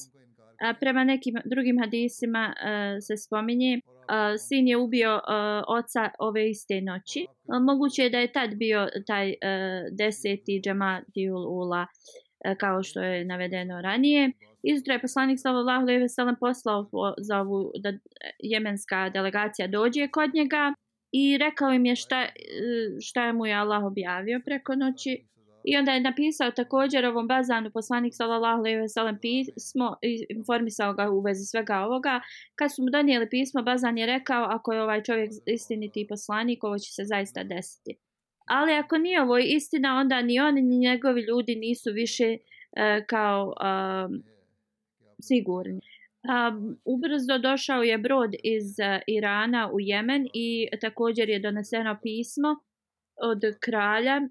A 0.61 0.73
prema 0.79 1.03
nekim 1.03 1.35
drugim 1.45 1.79
hadisima 1.79 2.53
uh, 2.55 2.63
se 3.07 3.17
spominje 3.17 3.81
uh, 3.83 3.83
sin 4.47 4.67
je 4.67 4.77
ubio 4.77 5.13
uh, 5.15 5.21
oca 5.67 6.09
ove 6.19 6.49
iste 6.49 6.81
noći. 6.81 7.25
Uh, 7.29 7.61
moguće 7.61 8.03
je 8.03 8.09
da 8.09 8.19
je 8.19 8.31
tad 8.31 8.55
bio 8.55 8.87
taj 9.07 9.29
uh, 9.29 9.35
deseti 9.97 10.61
džamatiul 10.63 11.43
ula 11.47 11.81
uh, 11.81 12.26
E, 12.45 12.55
kao 12.55 12.83
što 12.83 13.01
je 13.01 13.25
navedeno 13.25 13.81
ranije. 13.81 14.31
Izutra 14.63 14.93
je 14.93 15.01
poslanik 15.01 15.39
sallallahu 15.39 15.81
alejhi 15.81 16.01
ve 16.01 16.09
sellem 16.09 16.35
poslao 16.39 16.89
za 17.17 17.39
ovu 17.39 17.71
da 17.79 17.93
jemenska 18.39 19.09
delegacija 19.09 19.67
dođe 19.67 20.07
kod 20.07 20.33
njega 20.33 20.73
i 21.11 21.37
rekao 21.37 21.73
im 21.73 21.85
je 21.85 21.95
šta 21.95 22.21
e, 22.21 22.31
šta 23.01 23.33
mu 23.33 23.45
je 23.45 23.53
Allah 23.53 23.83
objavio 23.83 24.41
preko 24.45 24.75
noći 24.75 25.27
I 25.69 25.77
onda 25.77 25.91
je 25.91 26.01
napisao 26.01 26.51
također 26.51 27.05
ovom 27.05 27.27
bazanu 27.27 27.71
poslanik 27.71 28.13
sallallahu 28.15 28.59
alejhi 28.59 28.77
ve 28.77 28.89
sellem 28.89 29.17
pismo 29.21 29.95
i 30.01 30.25
informisao 30.29 30.93
ga 30.93 31.09
u 31.09 31.19
vezi 31.21 31.45
svega 31.45 31.79
ovoga. 31.79 32.21
Kad 32.55 32.75
su 32.75 32.83
mu 32.83 32.89
donijeli 32.89 33.29
pismo, 33.29 33.61
bazan 33.61 33.97
je 33.97 34.05
rekao 34.05 34.43
ako 34.49 34.73
je 34.73 34.83
ovaj 34.83 35.03
čovjek 35.03 35.31
istiniti 35.45 36.07
poslanik, 36.09 36.63
ovo 36.63 36.77
će 36.77 36.93
se 36.93 37.03
zaista 37.05 37.43
desiti. 37.43 38.06
Ali 38.47 38.73
ako 38.73 38.97
nije 38.97 39.21
ovo 39.21 39.37
istina, 39.37 39.99
onda 39.99 40.21
ni 40.21 40.39
oni 40.39 40.61
ni 40.61 40.77
njegovi 40.77 41.21
ljudi 41.21 41.55
nisu 41.55 41.91
više 41.93 42.37
e, 42.77 43.05
kao 43.05 43.53
e, 43.53 43.65
sigurni. 45.21 45.81
Um, 46.27 46.79
ubrzo 46.85 47.37
došao 47.37 47.83
je 47.83 47.97
brod 47.97 48.33
iz 48.43 48.63
uh, 48.79 49.01
Irana 49.07 49.69
u 49.73 49.79
Jemen 49.79 50.27
i 50.33 50.67
također 50.81 51.29
je 51.29 51.39
doneseno 51.39 51.99
pismo 52.03 52.49
od 53.21 53.41
kralja 53.59 54.21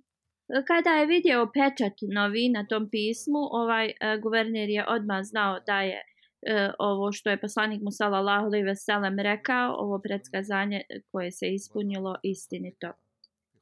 Kada 0.67 0.91
je 0.91 1.07
vidio 1.07 1.51
pečat 1.55 1.93
novi 2.15 2.49
na 2.49 2.67
tom 2.67 2.91
pismu, 2.91 3.39
ovaj 3.51 3.87
uh, 3.87 4.23
guverner 4.23 4.69
je 4.69 4.85
odmah 4.89 5.23
znao 5.23 5.61
da 5.67 5.81
je 5.81 6.01
e, 6.47 6.71
ovo 6.79 7.13
što 7.13 7.31
je 7.31 7.41
poslanik 7.41 7.83
mu 7.83 7.91
sallallahu 7.91 8.47
alejhi 8.47 8.65
ve 8.65 8.77
sellem 8.77 9.19
rekao, 9.19 9.75
ovo 9.79 9.99
predskazanje 9.99 10.83
koje 11.13 11.31
se 11.33 11.47
ispunilo 11.55 12.17
istinito. 12.23 12.93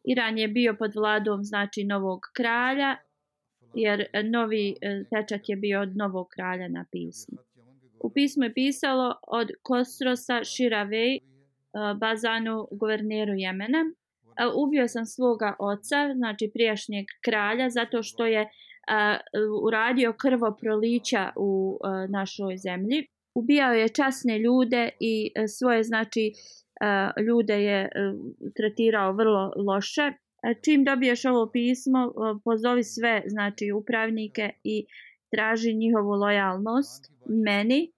Iran 0.04 0.38
je 0.38 0.48
bio 0.48 0.74
pod 0.78 0.94
vladom 0.94 1.44
znači 1.44 1.84
novog 1.84 2.20
kralja 2.36 2.96
jer 3.74 4.06
e, 4.12 4.22
novi 4.22 4.76
e, 4.80 5.04
pečat 5.10 5.48
je 5.48 5.56
bio 5.56 5.80
od 5.80 5.96
novog 5.96 6.28
kralja 6.28 6.68
na 6.68 6.84
pismu. 6.90 7.38
U 8.00 8.10
pismu 8.10 8.44
je 8.44 8.54
pisalo 8.54 9.14
od 9.26 9.48
Kosrosa 9.62 10.44
Širavej, 10.44 11.16
e, 11.16 11.20
Bazanu, 12.00 12.68
guverneru 12.70 13.32
Jemena. 13.34 13.84
Ubio 14.56 14.88
sam 14.88 15.06
svoga 15.06 15.56
oca, 15.58 16.14
znači 16.14 16.50
prijašnjeg 16.54 17.06
kralja, 17.24 17.70
zato 17.70 18.02
što 18.02 18.26
je 18.26 18.50
uradio 19.62 20.12
krvo 20.12 20.56
prolića 20.60 21.32
u 21.36 21.78
našoj 22.08 22.56
zemlji. 22.56 23.06
Ubijao 23.34 23.72
je 23.72 23.88
časne 23.88 24.38
ljude 24.38 24.90
i 25.00 25.32
svoje 25.58 25.82
znači 25.82 26.32
ljude 27.26 27.62
je 27.62 27.80
e, 27.82 27.88
tretirao 28.56 29.12
vrlo 29.12 29.52
loše. 29.56 30.02
E, 30.02 30.54
čim 30.64 30.84
dobiješ 30.84 31.24
ovo 31.24 31.50
pismo, 31.52 32.12
pozovi 32.44 32.84
sve 32.84 33.22
znači 33.26 33.72
upravnike 33.72 34.50
i 34.64 34.86
traži 35.30 35.74
njihovu 35.74 36.10
lojalnost 36.10 37.12
meni. 37.26 37.92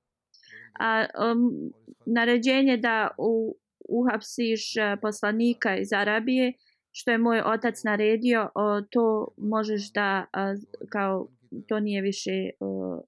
A, 0.81 1.05
um, 1.33 1.73
naređenje 2.07 2.77
da 2.77 3.11
u, 3.19 3.57
uhapsiš 3.89 4.77
e, 4.77 4.97
poslanika 5.03 5.77
iz 5.77 5.93
Arabije, 5.93 6.53
što 6.93 7.11
je 7.11 7.19
moj 7.19 7.43
otac 7.45 7.85
naredio, 7.85 8.51
o, 8.55 8.81
to 8.81 9.29
možeš 9.37 9.93
da, 9.93 10.27
a, 10.33 10.55
kao, 10.89 11.29
to 11.69 11.81
nije 11.81 12.03
više 12.03 12.51
o, 12.61 13.03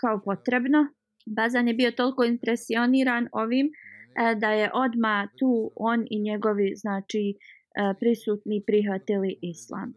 kao 0.00 0.20
potrebno. 0.24 0.88
Bazan 1.26 1.68
je 1.68 1.74
bio 1.74 1.90
toliko 1.90 2.24
impresioniran 2.24 3.28
ovim, 3.32 3.70
E, 4.18 4.34
da 4.34 4.50
je 4.50 4.70
odma 4.74 5.28
tu 5.38 5.72
on 5.76 6.06
i 6.10 6.20
njegovi 6.20 6.72
znači 6.76 7.34
e, 7.34 7.94
prisutni 8.00 8.62
prihvatili 8.66 9.38
islam 9.42 9.94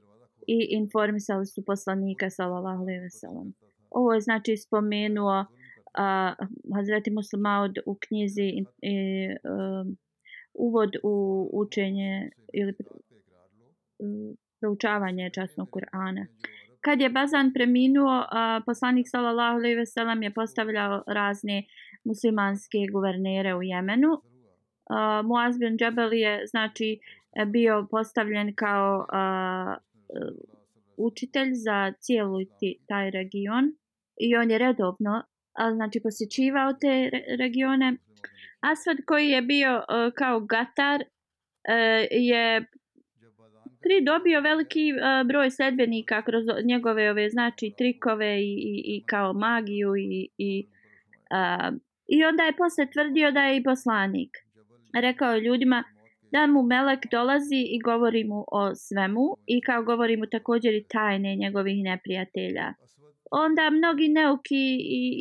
i 0.47 0.67
informisali 0.69 1.45
su 1.45 1.65
poslanika 1.65 2.29
sallallahu 2.29 2.81
alejhi 2.81 3.01
ve 3.01 3.09
sellem. 3.09 3.53
Ovo 3.89 4.13
je 4.13 4.21
znači 4.21 4.57
spomenuo 4.57 5.39
uh, 5.41 6.47
Hazreti 6.75 7.11
Muslimaud 7.11 7.77
u 7.85 7.97
knjizi 8.07 8.49
i, 8.81 8.95
uh, 9.43 9.87
uvod 10.53 10.95
u 11.03 11.49
učenje 11.53 12.29
ili 12.53 12.73
proučavanje 14.59 15.29
časnog 15.33 15.69
Kur'ana. 15.69 16.25
Kad 16.81 17.01
je 17.01 17.09
Bazan 17.09 17.53
preminuo, 17.53 18.19
uh, 18.19 18.63
poslanik 18.65 19.05
sallallahu 19.09 19.57
alejhi 19.57 19.75
ve 19.75 19.85
sellem 19.85 20.23
je 20.23 20.33
postavljao 20.33 21.03
razne 21.07 21.63
muslimanske 22.03 22.77
guvernere 22.91 23.55
u 23.55 23.63
Jemenu. 23.63 24.11
Uh, 24.11 25.25
Muaz 25.25 25.59
bin 25.59 25.77
Džabel 25.77 26.13
je 26.13 26.47
znači 26.47 26.99
bio 27.47 27.87
postavljen 27.91 28.55
kao 28.55 28.97
uh, 28.99 29.75
učitelj 30.97 31.49
za 31.53 31.93
cijelu 31.99 32.39
taj 32.87 33.11
region 33.11 33.75
i 34.19 34.35
on 34.35 34.51
je 34.51 34.57
redovno 34.57 35.23
uh, 35.23 35.75
znači 35.75 35.99
posjećivao 36.03 36.73
te 36.73 37.09
re 37.13 37.23
regione. 37.37 37.95
Asfad 38.59 38.97
koji 39.05 39.29
je 39.29 39.41
bio 39.41 39.75
uh, 39.77 40.13
kao 40.13 40.39
gatar 40.39 41.01
uh, 41.01 42.07
je 42.11 42.65
pridobio 43.81 44.41
veliki 44.41 44.93
uh, 44.93 45.27
broj 45.27 45.51
sledbenika 45.51 46.21
kroz 46.21 46.43
njegove 46.63 47.11
ove 47.11 47.29
znači 47.29 47.73
trikove 47.77 48.41
i, 48.41 48.53
i, 48.53 48.83
i 48.85 49.03
kao 49.05 49.33
magiju 49.33 49.95
i, 49.95 50.29
i 50.37 50.67
uh, 51.31 51.77
I 52.15 52.23
onda 52.23 52.43
je 52.43 52.57
posle 52.57 52.85
tvrdio 52.93 53.31
da 53.31 53.41
je 53.41 53.57
i 53.57 53.63
poslanik. 53.63 54.31
Rekao 55.01 55.31
je 55.33 55.41
ljudima 55.41 55.83
da 56.31 56.47
mu 56.47 56.61
Melek 56.63 57.03
dolazi 57.11 57.61
i 57.75 57.79
govori 57.79 58.23
mu 58.23 58.43
o 58.51 58.75
svemu 58.75 59.25
i 59.47 59.61
kao 59.61 59.83
govori 59.83 60.17
mu 60.17 60.25
također 60.25 60.73
i 60.73 60.85
tajne 60.89 61.35
njegovih 61.35 61.83
neprijatelja. 61.83 62.73
Onda 63.31 63.69
mnogi 63.69 64.07
neuki 64.07 64.65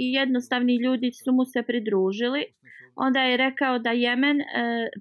i 0.04 0.12
jednostavni 0.12 0.77
ljudi 0.77 1.11
su 1.12 1.33
mu 1.33 1.44
se 1.44 1.62
pridružili. 1.62 2.44
Onda 2.96 3.20
je 3.20 3.37
rekao 3.37 3.79
da 3.79 3.90
Jemen 3.90 4.40
e, 4.40 4.44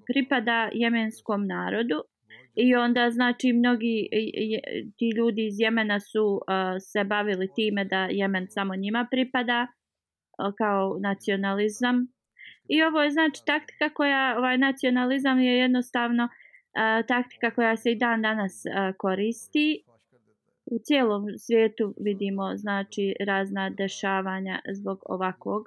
pripada 0.06 0.70
jemenskom 0.72 1.46
narodu 1.46 1.98
i 2.54 2.74
onda 2.74 3.10
znači 3.10 3.52
mnogi 3.52 4.08
e, 4.12 4.18
je, 4.34 4.60
ti 4.96 5.06
ljudi 5.16 5.46
iz 5.46 5.54
Jemena 5.58 6.00
su 6.00 6.40
e, 6.40 6.80
se 6.80 7.04
bavili 7.04 7.48
time 7.56 7.84
da 7.84 8.08
Jemen 8.10 8.46
samo 8.48 8.76
njima 8.76 9.06
pripada 9.10 9.66
kao 10.58 10.98
nacionalizam. 11.00 12.06
I 12.68 12.82
ovo 12.82 13.02
je 13.02 13.10
znači 13.10 13.42
taktika 13.46 13.88
koja, 13.94 14.34
ovaj 14.38 14.58
nacionalizam 14.58 15.40
je 15.40 15.58
jednostavno 15.58 16.28
a, 16.72 17.02
taktika 17.02 17.50
koja 17.50 17.76
se 17.76 17.92
i 17.92 17.98
dan 17.98 18.22
danas 18.22 18.62
a, 18.66 18.92
koristi. 18.98 19.82
U 20.66 20.78
cijelom 20.78 21.24
svijetu 21.38 21.94
vidimo 22.00 22.56
znači 22.56 23.14
razna 23.26 23.70
dešavanja 23.70 24.60
zbog 24.72 24.98
ovakvog 25.06 25.66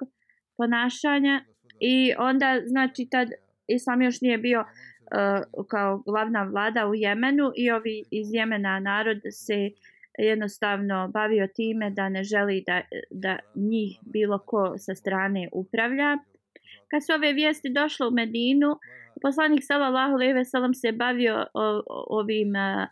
ponašanja. 0.56 1.44
I 1.80 2.12
onda 2.18 2.60
znači 2.66 3.08
tad 3.10 3.28
islam 3.66 4.02
još 4.02 4.20
nije 4.20 4.38
bio 4.38 4.60
uh, 4.60 5.66
kao 5.68 6.02
glavna 6.06 6.42
vlada 6.42 6.88
u 6.88 6.94
Jemenu 6.94 7.52
i 7.56 7.70
ovi 7.70 8.04
iz 8.10 8.26
Jemena 8.32 8.80
narod 8.80 9.20
se 9.30 9.70
uh, 9.72 9.91
jednostavno 10.18 11.08
bavio 11.08 11.46
time 11.46 11.90
da 11.90 12.08
ne 12.08 12.24
želi 12.24 12.64
da, 12.66 12.80
da 13.10 13.38
njih 13.54 13.98
bilo 14.02 14.38
ko 14.38 14.74
sa 14.78 14.94
strane 14.94 15.48
upravlja. 15.52 16.18
Kad 16.88 17.06
su 17.06 17.12
ove 17.12 17.32
vijesti 17.32 17.70
došle 17.70 18.06
u 18.06 18.10
Medinu, 18.10 18.78
poslanik 19.22 19.60
sallallahu 19.64 20.12
alejhi 20.12 20.32
ve 20.32 20.44
sellem 20.44 20.74
se 20.74 20.92
bavio 20.92 21.46
o, 21.54 21.82
o, 21.86 22.04
ovim 22.08 22.56
a, 22.56 22.86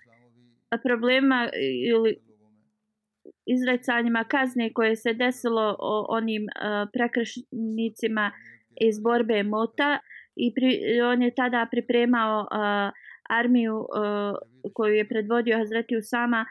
problema 0.83 1.48
ili 1.88 2.16
izrecanjima 3.46 4.24
kazne 4.24 4.72
koje 4.72 4.96
se 4.96 5.12
desilo 5.14 5.76
o 5.78 6.06
onim 6.09 6.46
a, 6.54 6.87
prekršnicima 6.92 8.33
iz 8.80 9.00
borbe 9.00 9.42
Mota 9.42 9.98
i 10.37 10.54
pri, 10.54 11.00
on 11.00 11.22
je 11.22 11.35
tada 11.35 11.66
pripremao 11.70 12.46
a, 12.50 12.90
armiju 13.30 13.87
a, 13.94 14.35
koju 14.74 14.94
je 14.94 15.09
predvodio 15.09 15.59
Hazreti 15.59 15.96
Usama 15.96 16.46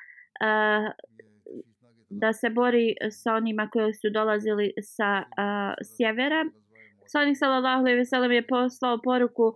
da 2.10 2.34
se 2.34 2.50
bori 2.50 2.96
sa 3.12 3.34
onima 3.34 3.70
koji 3.70 3.94
su 3.94 4.10
dolazili 4.10 4.74
sa 4.82 5.24
uh, 5.24 5.74
sjevera. 5.84 6.46
Salih 7.08 7.38
sallallahu 7.38 7.80
alejhi 7.80 7.98
ve 7.98 8.06
sellem 8.06 8.32
je 8.32 8.48
poslao 8.48 9.02
poruku 9.04 9.44
uh, 9.44 9.56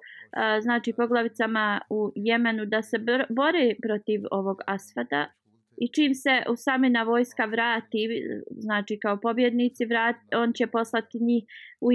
znači 0.61 0.93
poglavicama 0.93 1.81
u 1.89 2.11
Jemenu 2.15 2.65
da 2.65 2.81
se 2.81 2.97
bori 3.29 3.75
protiv 3.81 4.21
ovog 4.31 4.57
asfada 4.67 5.27
i 5.77 5.87
čim 5.87 6.13
se 6.13 6.43
usamena 6.49 7.03
vojska 7.03 7.45
vrati, 7.45 8.07
znači 8.51 8.99
kao 9.01 9.19
pobjednici 9.21 9.85
vrati, 9.85 10.19
on 10.35 10.53
će 10.53 10.67
poslati 10.67 11.19
njih 11.19 11.43
u 11.81 11.87
uh, 11.87 11.93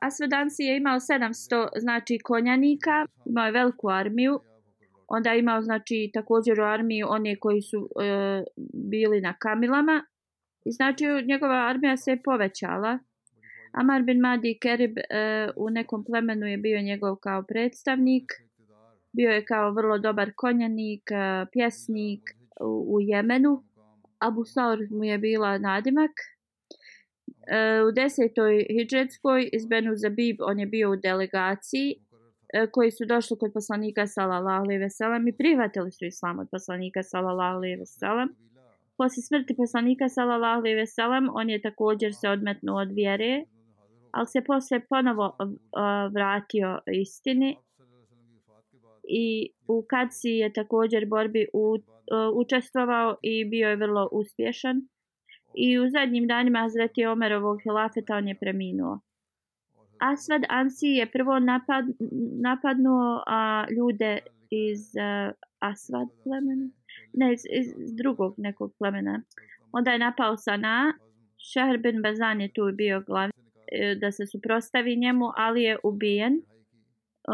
Asvadansi 0.00 0.62
je 0.62 0.76
imao 0.76 0.96
700 0.96 1.68
znači 1.80 2.18
konjanika, 2.24 3.06
imao 3.26 3.46
je 3.46 3.52
veliku 3.52 3.88
armiju 3.88 4.40
onda 5.08 5.34
imao 5.34 5.62
znači 5.62 6.10
također 6.14 6.60
u 6.60 6.64
armiji 6.64 7.02
one 7.02 7.36
koji 7.36 7.62
su 7.62 7.88
e, 8.02 8.44
bili 8.90 9.20
na 9.20 9.34
kamilama. 9.38 10.04
I 10.64 10.70
znači 10.70 11.04
njegova 11.26 11.68
armija 11.68 11.96
se 11.96 12.18
povećala. 12.24 12.98
Amar 13.72 14.02
bin 14.02 14.20
Madi 14.20 14.58
Kerib 14.62 14.98
e, 14.98 15.02
u 15.56 15.70
nekom 15.70 16.04
plemenu 16.04 16.46
je 16.46 16.56
bio 16.56 16.82
njegov 16.82 17.16
kao 17.16 17.42
predstavnik. 17.42 18.32
Bio 19.12 19.30
je 19.30 19.44
kao 19.44 19.70
vrlo 19.70 19.98
dobar 19.98 20.32
konjanik 20.36 21.10
e, 21.10 21.46
pjesnik 21.52 22.20
u, 22.60 22.94
u 22.94 23.00
Jemenu. 23.00 23.64
Abu 24.18 24.44
Saur 24.44 24.78
mu 24.90 25.04
je 25.04 25.18
bila 25.18 25.58
nadimak. 25.58 26.10
E, 27.46 27.82
u 27.82 27.92
desetoj 27.92 28.66
hidžetskoj 28.70 29.50
iz 29.52 29.66
Benu 29.66 29.96
Zabib 29.96 30.36
on 30.40 30.60
je 30.60 30.66
bio 30.66 30.90
u 30.90 30.96
delegaciji. 30.96 31.96
E, 32.56 32.66
koji 32.70 32.90
su 32.90 33.04
došli 33.04 33.38
kod 33.40 33.50
poslanika 33.52 34.06
sallallahu 34.06 34.64
alejhi 34.64 34.80
ve 34.80 34.90
sellem 34.90 35.28
i 35.28 35.36
prihvatili 35.36 35.92
su 35.92 36.04
islam 36.04 36.38
od 36.38 36.48
poslanika 36.50 37.02
sallallahu 37.02 37.56
alejhi 37.56 37.76
ve 37.76 37.86
sellem. 37.86 38.28
Posle 38.96 39.22
smrti 39.22 39.56
poslanika 39.56 40.08
sallallahu 40.08 40.58
alejhi 40.60 40.76
ve 40.76 40.86
sellem 40.86 41.24
on 41.34 41.50
je 41.50 41.62
također 41.62 42.14
se 42.14 42.28
odmetnuo 42.28 42.80
od 42.80 42.92
vjere, 42.92 43.44
ali 44.12 44.26
se 44.26 44.40
posle 44.46 44.80
ponovo 44.88 45.26
e, 45.26 45.44
vratio 46.16 46.78
istini 46.92 47.56
i 49.08 49.50
u 49.68 49.84
Kadsi 49.90 50.30
je 50.30 50.52
također 50.52 51.06
borbi 51.06 51.46
u, 51.52 51.76
e, 51.76 51.80
učestvovao 52.34 53.16
i 53.22 53.44
bio 53.44 53.68
je 53.68 53.76
vrlo 53.76 54.08
uspješan. 54.12 54.76
I 55.54 55.78
u 55.78 55.90
zadnjim 55.90 56.26
danima 56.26 56.58
Hazreti 56.58 57.06
Omerovog 57.06 57.62
hilafeta 57.62 58.16
on 58.16 58.28
je 58.28 58.38
preminuo. 58.40 59.00
Asvad 60.12 60.42
Ansi 60.48 60.86
je 60.86 61.06
prvo 61.06 61.38
napad, 61.38 61.84
napadnuo 62.42 63.22
a, 63.26 63.64
ljude 63.76 64.18
iz 64.50 64.96
e, 64.96 65.00
a, 65.02 65.32
Asvad 65.60 66.08
plemena, 66.24 66.68
ne, 67.12 67.32
iz, 67.32 67.40
iz 67.60 67.94
drugog 67.96 68.34
nekog 68.36 68.72
plemena. 68.78 69.22
Onda 69.72 69.90
je 69.90 69.98
napao 69.98 70.36
Sana, 70.36 70.94
Šehr 71.38 71.78
bin 71.78 72.02
Bazan 72.02 72.40
je 72.40 72.52
tu 72.52 72.62
bio 72.74 73.00
glavni 73.06 73.32
e, 73.72 73.94
da 73.94 74.12
se 74.12 74.26
suprostavi 74.26 74.96
njemu, 74.96 75.26
ali 75.36 75.62
je 75.62 75.78
ubijen. 75.84 76.42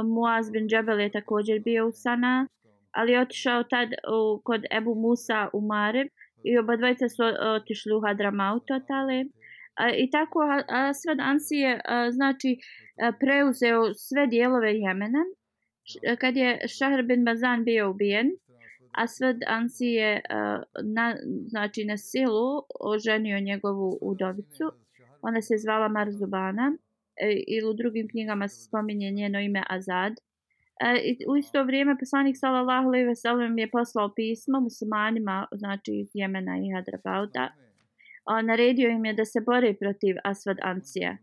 Muaz 0.04 0.50
bin 0.50 0.68
Džabel 0.68 1.00
je 1.00 1.10
također 1.10 1.60
bio 1.60 1.88
u 1.88 1.92
Sana, 1.92 2.46
ali 2.92 3.12
je 3.12 3.20
otišao 3.20 3.62
tad 3.62 3.88
u, 3.88 4.40
kod 4.44 4.64
Ebu 4.70 4.94
Musa 4.94 5.48
u 5.52 5.60
Marib 5.60 6.08
i 6.44 6.58
oba 6.58 6.76
dvojica 6.76 7.08
su 7.08 7.22
otišli 7.56 7.92
u 7.92 8.00
Hadramaut 8.00 8.70
otale. 8.70 9.24
I 9.96 10.10
tako 10.10 10.38
Asvad 10.68 11.18
Ansi 11.20 11.56
je 11.56 11.80
znači 12.10 12.58
preuzeo 13.20 13.94
sve 13.94 14.26
dijelove 14.26 14.74
Jemena. 14.74 15.24
Kad 16.20 16.36
je 16.36 16.60
Šahr 16.68 17.02
bin 17.02 17.24
Bazan 17.24 17.64
bio 17.64 17.90
ubijen, 17.90 18.30
Asvad 18.92 19.36
Ansi 19.46 19.86
je 19.86 20.20
na, 20.84 21.16
znači 21.46 21.84
na 21.84 21.96
silu 21.96 22.62
oženio 22.80 23.40
njegovu 23.40 23.98
udovicu. 24.00 24.72
Ona 25.22 25.42
se 25.42 25.54
zvala 25.58 25.88
Marzubana 25.88 26.72
ili 27.46 27.66
e, 27.66 27.70
u 27.70 27.72
drugim 27.72 28.08
knjigama 28.08 28.48
se 28.48 28.64
spominje 28.64 29.10
njeno 29.10 29.40
ime 29.40 29.62
Azad. 29.68 30.12
E, 30.80 31.14
u 31.28 31.36
isto 31.36 31.64
vrijeme 31.64 31.98
poslanik 31.98 32.36
sallallahu 32.38 32.88
alejhi 32.88 33.06
ve 33.06 33.16
sellem 33.16 33.58
je 33.58 33.70
poslao 33.70 34.14
pismo 34.14 34.60
muslimanima 34.60 35.46
znači 35.52 35.92
iz 35.92 36.10
Jemena 36.14 36.58
i 36.58 36.72
Hadrabauta. 36.74 37.48
A 38.24 38.42
naredio 38.42 38.90
im 38.90 39.04
je 39.04 39.12
da 39.12 39.24
se 39.24 39.40
bore 39.40 39.74
protiv 39.74 40.16
Asvad 40.24 40.56
Ancija. 40.62 41.16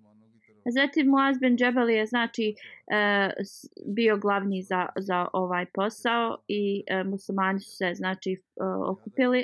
Zatim 0.70 1.08
Muaz 1.08 1.40
bin 1.40 1.58
Džebel 1.58 1.90
je 1.90 2.06
znači 2.06 2.56
e, 2.92 3.30
bio 3.86 4.18
glavni 4.18 4.62
za, 4.62 4.86
za 4.96 5.28
ovaj 5.34 5.66
posao 5.74 6.38
i 6.48 6.84
e, 6.88 7.04
muslimani 7.04 7.60
su 7.60 7.72
se 7.72 7.92
znači 7.96 8.32
e, 8.32 8.40
okupili. 8.90 9.44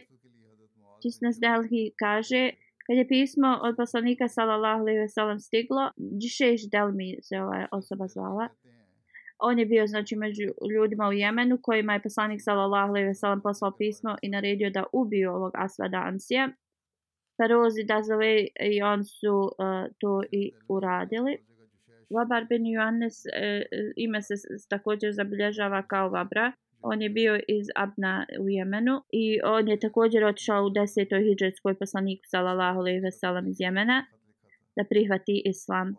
Čisnas 1.01 1.39
Delhi 1.39 1.91
kaže 1.99 2.49
kad 2.87 2.97
je 2.97 3.07
pismo 3.07 3.59
od 3.61 3.75
poslanika 3.77 4.27
sallallahu 4.27 4.81
alejhi 4.81 4.99
ve 4.99 5.09
sellem 5.09 5.39
stiglo, 5.39 5.91
Džišeš 6.19 6.69
Delmi 6.69 7.17
se 7.21 7.41
ova 7.41 7.67
osoba 7.71 8.07
zvala 8.07 8.49
on 9.45 9.59
je 9.59 9.65
bio 9.65 9.87
znači 9.87 10.15
među 10.15 10.43
ljudima 10.75 11.07
u 11.07 11.13
Jemenu 11.13 11.59
kojima 11.61 11.93
je 11.93 12.01
poslanik 12.01 12.41
sallallahu 12.41 12.89
alejhi 12.89 13.07
ve 13.07 13.13
sellem 13.13 13.41
poslao 13.41 13.71
pismo 13.77 14.15
i 14.21 14.29
naredio 14.29 14.69
da 14.69 14.83
ubiju 14.93 15.31
ovog 15.31 15.51
Asvada 15.55 15.97
Ansija. 15.97 16.49
Ferozi 17.37 17.83
Dazove 17.83 18.47
i 18.73 18.81
on 18.81 19.03
su 19.05 19.35
uh, 19.35 19.51
to 19.99 20.21
i 20.31 20.51
uradili. 20.67 21.37
Vabar 22.09 22.45
bin 22.49 22.65
Joannes 22.65 23.25
uh, 23.25 23.31
e, 23.33 23.47
e, 23.47 23.93
ime 23.95 24.21
se 24.21 24.33
također 24.69 25.13
zabilježava 25.13 25.87
kao 25.87 26.09
Vabra. 26.09 26.51
On 26.81 27.01
je 27.01 27.09
bio 27.09 27.35
iz 27.47 27.67
Abna 27.75 28.25
u 28.39 28.49
Jemenu 28.49 29.01
i 29.11 29.39
on 29.43 29.67
je 29.67 29.79
također 29.79 30.23
otišao 30.23 30.65
u 30.65 30.69
desetoj 30.69 31.23
hijđetskoj 31.23 31.77
poslaniku 31.79 32.23
sallallahu 32.25 32.79
alejhi 32.79 32.99
ve 32.99 33.11
sellem 33.11 33.47
iz 33.47 33.55
Jemena 33.59 34.05
da 34.75 34.83
prihvati 34.89 35.41
islam. 35.45 35.95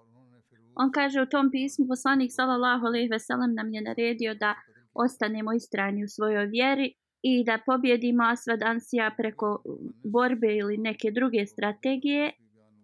On 0.74 0.90
kaže 0.92 1.22
u 1.22 1.26
tom 1.26 1.50
pismu 1.50 1.86
poslanik 1.88 2.30
sallallahu 2.32 2.86
alejhi 2.86 3.08
ve 3.08 3.18
sellem 3.18 3.54
nam 3.54 3.72
je 3.72 3.82
naredio 3.82 4.34
da 4.34 4.54
ostanemo 4.94 5.52
istrajni 5.52 6.04
u 6.04 6.08
svojoj 6.08 6.46
vjeri 6.46 6.94
i 7.26 7.44
da 7.44 7.58
pobjedimo 7.66 8.22
Asvad 8.24 8.62
Ansija 8.62 9.10
preko 9.16 9.62
borbe 10.04 10.56
ili 10.56 10.76
neke 10.76 11.10
druge 11.10 11.46
strategije. 11.46 12.32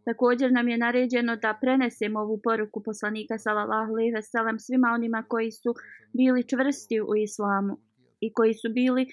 Također 0.05 0.53
nam 0.53 0.68
je 0.68 0.79
naređeno 0.79 1.37
da 1.37 1.59
prenesemo 1.61 2.20
ovu 2.20 2.40
poruku 2.44 2.83
poslanika 2.83 3.38
sallallahu 3.38 3.92
alejhi 3.92 4.12
ve 4.12 4.22
sellem 4.22 4.59
svima 4.59 4.88
onima 4.94 5.24
koji 5.29 5.50
su 5.50 5.74
bili 6.12 6.48
čvrsti 6.48 7.00
u 7.00 7.16
islamu 7.16 7.76
i 8.20 8.33
koji 8.33 8.55
su 8.55 8.68
bili 8.74 9.07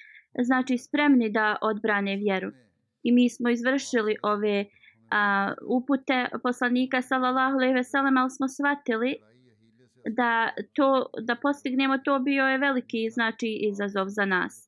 znači 0.43 0.77
spremni 0.77 1.29
da 1.29 1.55
odbrane 1.61 2.15
vjeru. 2.15 2.51
I 3.03 3.11
mi 3.11 3.29
smo 3.29 3.49
izvršili 3.49 4.15
ove 4.23 4.65
a, 5.11 5.53
upute 5.67 6.25
poslanika 6.43 7.01
sallallahu 7.01 7.55
alejhi 7.57 7.73
ve 7.73 7.83
sellem 7.83 8.17
ali 8.17 8.29
smo 8.29 8.47
shvatili 8.47 9.15
da 10.09 10.49
to 10.73 11.05
da 11.21 11.35
postignemo 11.35 11.97
to 11.97 12.19
bio 12.19 12.43
je 12.43 12.57
veliki 12.57 13.09
znači 13.09 13.47
izazov 13.69 14.07
za 14.09 14.25
nas. 14.25 14.66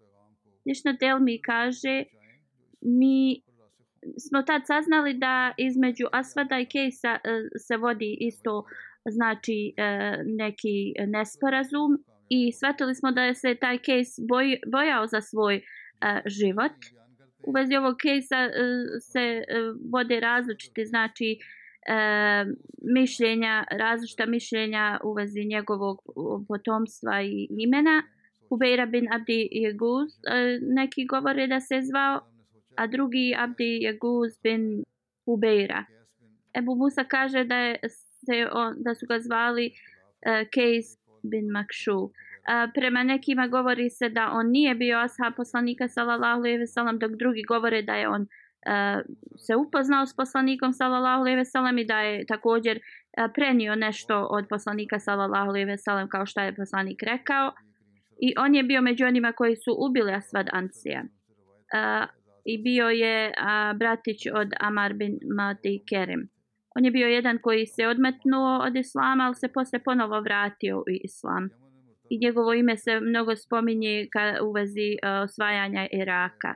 Ništa 0.65 0.91
del 0.91 1.19
mi 1.19 1.41
kaže 1.41 2.03
mi 2.81 3.41
smo 4.17 4.41
tad 4.41 4.61
saznali 4.65 5.13
da 5.13 5.53
između 5.57 6.05
Asvada 6.11 6.59
i 6.59 6.65
Kejsa 6.65 7.13
e, 7.13 7.19
se 7.57 7.77
vodi 7.77 8.17
isto 8.19 8.63
znači 9.09 9.73
e, 9.77 9.83
neki 10.25 10.93
nesporazum 11.07 12.03
i 12.29 12.51
shvatili 12.51 12.95
smo 12.95 13.11
da 13.11 13.33
se 13.33 13.55
taj 13.55 13.77
Kejs 13.77 14.09
boj, 14.29 14.59
bojao 14.67 15.07
za 15.07 15.21
svoj 15.21 15.55
e, 15.55 15.61
život 16.25 16.71
u 17.43 17.51
vezi 17.51 17.75
ovog 17.75 17.95
kejsa 18.01 18.49
se 19.11 19.43
vode 19.91 20.19
različite 20.19 20.85
znači 20.85 21.37
mišljenja, 22.81 23.63
različita 23.71 24.25
mišljenja 24.25 24.99
u 25.03 25.13
vezi 25.13 25.45
njegovog 25.45 25.97
potomstva 26.47 27.21
i 27.21 27.47
imena. 27.49 28.03
Hubeira 28.49 28.85
bin 28.85 29.07
Abdi 29.11 29.49
Jeguz, 29.51 30.11
e, 30.27 30.59
neki 30.61 31.05
govore 31.05 31.47
da 31.47 31.59
se 31.59 31.81
zvao, 31.81 32.21
a 32.75 32.87
drugi 32.87 33.35
Abdi 33.37 33.83
Jeguz 33.83 34.39
bin 34.43 34.83
Hubeira. 35.25 35.85
Ebu 36.53 36.75
Musa 36.75 37.03
kaže 37.03 37.43
da, 37.43 37.55
je 37.55 37.79
se 38.25 38.47
on, 38.51 38.75
da 38.77 38.95
su 38.95 39.05
ga 39.05 39.19
zvali 39.19 39.71
uh, 39.71 40.47
Kejs 40.53 40.97
bin 41.23 41.51
Makšu. 41.51 41.99
Uh, 42.03 42.11
prema 42.73 43.03
nekima 43.03 43.47
govori 43.47 43.89
se 43.89 44.09
da 44.09 44.31
on 44.31 44.49
nije 44.51 44.75
bio 44.75 44.97
ashab 44.97 45.33
poslanika 45.37 45.87
sallallahu 45.87 46.39
alejhi 46.39 46.57
ve 46.57 46.67
sellem 46.67 46.99
dok 46.99 47.11
drugi 47.11 47.43
govore 47.43 47.81
da 47.81 47.95
je 47.95 48.09
on 48.09 48.21
uh, 48.21 49.01
se 49.37 49.55
upoznao 49.55 50.05
s 50.05 50.15
poslanikom 50.15 50.73
sallallahu 50.73 51.21
alejhi 51.21 51.37
ve 51.37 51.45
sellem 51.45 51.77
i 51.77 51.85
da 51.85 51.99
je 51.99 52.25
također 52.25 52.77
uh, 52.77 53.31
prenio 53.35 53.75
nešto 53.75 54.27
od 54.31 54.45
poslanika 54.49 54.99
sallallahu 54.99 55.49
alejhi 55.49 55.65
ve 55.65 55.77
sellem 55.77 56.09
kao 56.09 56.25
što 56.25 56.41
je 56.41 56.55
poslanik 56.55 57.03
rekao 57.03 57.51
i 58.21 58.33
on 58.37 58.55
je 58.55 58.63
bio 58.63 58.81
među 58.81 59.05
onima 59.05 59.31
koji 59.31 59.55
su 59.55 59.75
ubili 59.79 60.13
Asvad 60.13 60.49
Ansija 60.53 61.03
i 62.45 62.57
bio 62.57 62.89
je 62.89 63.31
bratić 63.75 64.27
od 64.33 64.49
Amar 64.59 64.93
bin 64.93 65.19
Mati 65.37 65.83
Kerim 65.89 66.29
on 66.75 66.85
je 66.85 66.91
bio 66.91 67.07
jedan 67.07 67.37
koji 67.41 67.65
se 67.65 67.87
odmetnuo 67.87 68.59
od 68.59 68.75
islama 68.75 69.23
ali 69.23 69.35
se 69.35 69.47
posle 69.47 69.79
ponovo 69.79 70.21
vratio 70.21 70.79
u 70.79 70.83
islam 71.03 71.49
i 72.09 72.19
njegovo 72.19 72.53
ime 72.53 72.77
se 72.77 72.99
mnogo 72.99 73.35
spominje 73.35 74.07
ka, 74.11 74.43
u 74.43 74.51
vezi 74.51 74.89
e, 74.91 75.09
osvajanja 75.09 75.87
Iraka 75.91 76.53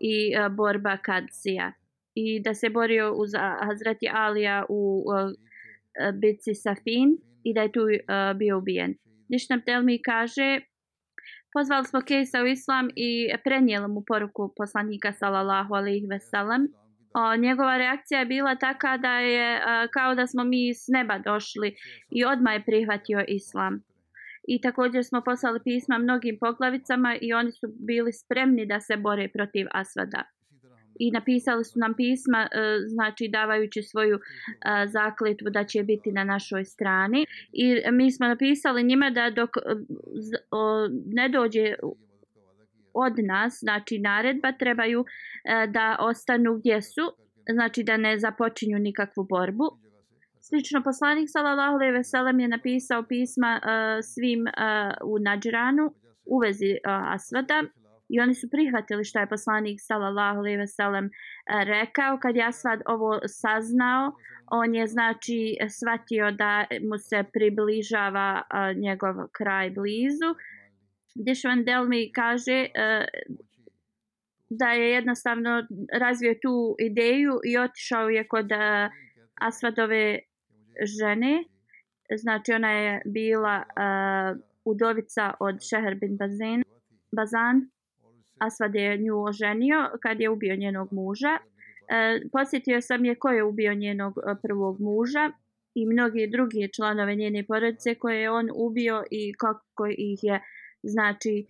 i 0.00 0.32
e, 0.34 0.48
borba 0.48 0.96
Kadsija. 0.96 1.72
I 2.14 2.40
da 2.42 2.54
se 2.54 2.70
borio 2.70 3.12
uz 3.12 3.30
Hazreti 3.66 4.08
Alija 4.12 4.64
u 4.68 5.04
uh, 5.06 5.30
bitci 6.20 6.54
Safin 6.54 7.18
i 7.44 7.54
da 7.54 7.62
je 7.62 7.72
tu 7.72 7.80
uh, 7.80 8.38
bio 8.38 8.58
ubijen. 8.58 8.94
Nišnam 9.28 9.60
Telmi 9.66 10.02
kaže, 10.02 10.60
pozvali 11.56 11.84
smo 11.84 12.00
Kejsa 12.00 12.42
u 12.42 12.46
islam 12.46 12.88
i 12.96 13.10
prenijeli 13.44 13.88
mu 13.88 14.02
poruku 14.06 14.52
poslanika 14.56 15.12
sallallahu 15.12 15.74
alaihi 15.74 16.06
ve 16.06 16.20
sellem. 16.20 16.62
Njegova 17.38 17.76
reakcija 17.76 18.20
je 18.20 18.26
bila 18.26 18.54
taka 18.56 18.96
da 18.96 19.14
je 19.18 19.60
a, 19.66 19.88
kao 19.94 20.14
da 20.14 20.26
smo 20.26 20.44
mi 20.44 20.74
s 20.74 20.84
neba 20.88 21.18
došli 21.18 21.68
i 22.10 22.24
odmah 22.24 22.54
je 22.54 22.64
prihvatio 22.64 23.24
islam 23.28 23.74
i 24.48 24.60
također 24.60 25.04
smo 25.04 25.22
poslali 25.24 25.60
pisma 25.64 25.98
mnogim 25.98 26.38
poglavicama 26.40 27.16
i 27.20 27.32
oni 27.32 27.52
su 27.52 27.66
bili 27.86 28.12
spremni 28.12 28.66
da 28.66 28.80
se 28.80 28.96
bore 28.96 29.28
protiv 29.28 29.66
Asvada. 29.70 30.22
I 30.98 31.10
napisali 31.10 31.64
su 31.64 31.78
nam 31.78 31.94
pisma, 31.94 32.48
e, 32.52 32.78
znači 32.88 33.28
davajući 33.28 33.82
svoju 33.82 34.16
e, 34.16 34.20
zakletvu 34.86 35.50
da 35.50 35.64
će 35.64 35.82
biti 35.82 36.12
na 36.12 36.24
našoj 36.24 36.64
strani. 36.64 37.26
I 37.52 37.82
mi 37.92 38.12
smo 38.12 38.26
napisali 38.26 38.84
njima 38.84 39.10
da 39.10 39.30
dok 39.30 39.50
e, 39.56 39.60
ne 41.06 41.28
dođe 41.28 41.74
od 42.94 43.12
nas, 43.18 43.58
znači 43.60 43.98
naredba, 43.98 44.52
trebaju 44.52 45.04
da 45.68 45.96
ostanu 46.00 46.58
gdje 46.58 46.82
su, 46.82 47.12
znači 47.52 47.82
da 47.82 47.96
ne 47.96 48.18
započinju 48.18 48.78
nikakvu 48.78 49.24
borbu. 49.24 49.78
Slično 50.48 50.82
poslanik 50.82 51.28
sallallahu 51.30 51.74
alejhi 51.74 51.92
ve 51.92 52.04
sellem 52.04 52.40
je 52.40 52.48
napisao 52.48 53.02
pisma 53.02 53.60
uh, 53.62 53.70
svim 54.02 54.42
uh, 54.42 55.12
u 55.12 55.18
Nadžranu 55.18 55.94
u 56.26 56.38
vezi 56.38 56.70
uh, 56.72 57.14
Asvada 57.14 57.62
i 58.08 58.20
oni 58.20 58.34
su 58.34 58.50
prihvatili 58.50 59.04
što 59.04 59.18
je 59.18 59.28
poslanik 59.28 59.78
sallallahu 59.80 60.38
alejhi 60.38 60.56
ve 60.56 60.66
sellem 60.66 61.06
eh, 61.06 61.10
rekao. 61.64 62.18
Kad 62.18 62.36
ja 62.36 62.48
Asvad 62.48 62.80
ovo 62.86 63.18
saznao 63.26 64.12
on 64.50 64.74
je 64.74 64.86
znači 64.86 65.56
shvatio 65.78 66.30
da 66.30 66.64
mu 66.88 66.98
se 66.98 67.24
približava 67.32 68.42
a, 68.48 68.72
njegov 68.72 69.14
kraj 69.32 69.70
blizu. 69.70 70.30
Dešvan 71.14 71.64
Delmi 71.64 72.12
kaže 72.12 72.66
a, 72.74 73.04
da 74.50 74.68
je 74.72 74.90
jednostavno 74.90 75.66
razvio 75.92 76.34
tu 76.42 76.76
ideju 76.78 77.40
i 77.44 77.58
otišao 77.58 78.08
je 78.08 78.28
kod 78.28 78.52
a, 78.52 78.90
Asvadove 79.40 80.18
žene, 80.98 81.44
znači 82.16 82.52
ona 82.52 82.70
je 82.72 83.02
bila 83.04 83.56
uh, 83.66 84.40
udovica 84.64 85.34
od 85.40 85.56
Šeher 85.70 85.94
bin 85.94 86.16
Bazen, 86.16 86.62
Bazan, 87.16 87.70
Asvad 88.38 88.74
je 88.74 88.98
nju 88.98 89.22
oženio 89.24 89.90
kad 90.02 90.20
je 90.20 90.30
ubio 90.30 90.56
njenog 90.56 90.92
muža 90.92 91.38
E, 91.88 92.20
posjetio 92.32 92.80
sam 92.80 93.04
je 93.04 93.14
ko 93.14 93.28
je 93.28 93.44
ubio 93.44 93.74
njenog 93.74 94.18
e, 94.18 94.34
prvog 94.42 94.80
muža 94.80 95.30
i 95.74 95.86
mnogi 95.86 96.26
drugi 96.26 96.72
članove 96.76 97.14
njene 97.14 97.44
porodice 97.46 97.94
koje 97.94 98.20
je 98.20 98.30
on 98.30 98.48
ubio 98.54 99.04
i 99.10 99.32
kako 99.38 99.86
ih 99.86 100.18
je 100.22 100.40
znači 100.82 101.34
e, 101.38 101.46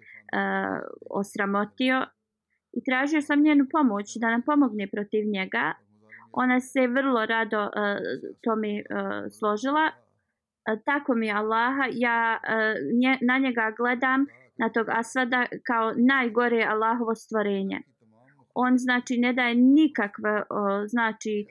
osramotio. 1.11 2.07
I 2.73 2.85
tražio 2.85 3.21
sam 3.21 3.43
njenu 3.43 3.67
pomoć 3.73 4.17
da 4.17 4.31
nam 4.31 4.43
pomogne 4.43 4.87
protiv 4.87 5.25
njega. 5.27 5.73
Ona 6.33 6.61
se 6.61 6.87
vrlo 6.87 7.27
rado 7.27 7.63
e, 7.63 7.71
to 8.43 8.57
mi 8.57 8.79
e, 8.79 8.85
složila. 9.31 9.87
E, 9.87 9.93
tako 10.85 11.15
mi 11.15 11.33
Allaha, 11.33 11.85
ja 11.93 12.41
e, 12.49 12.75
nje, 13.01 13.19
na 13.21 13.39
njega 13.39 13.75
gledam 13.77 14.27
na 14.59 14.69
tog 14.69 14.87
Asvada 14.89 15.47
kao 15.67 15.93
najgore 15.97 16.67
Allahovo 16.69 17.15
stvorenje. 17.15 17.81
On 18.55 18.79
znači 18.79 19.19
ne 19.19 19.33
daje 19.33 19.55
nikakve 19.55 20.43
o, 20.51 20.87
znači 20.87 21.47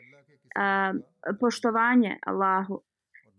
a, 0.55 0.93
poštovanje 1.39 2.17
Allahu. 2.25 2.81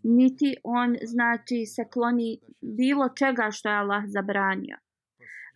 Niti 0.03 0.57
on 0.65 0.97
znači 1.03 1.67
se 1.67 1.85
kloni 1.93 2.41
bilo 2.61 3.09
čega 3.09 3.49
što 3.51 3.69
je 3.69 3.75
Allah 3.75 4.03
zabranio. 4.07 4.77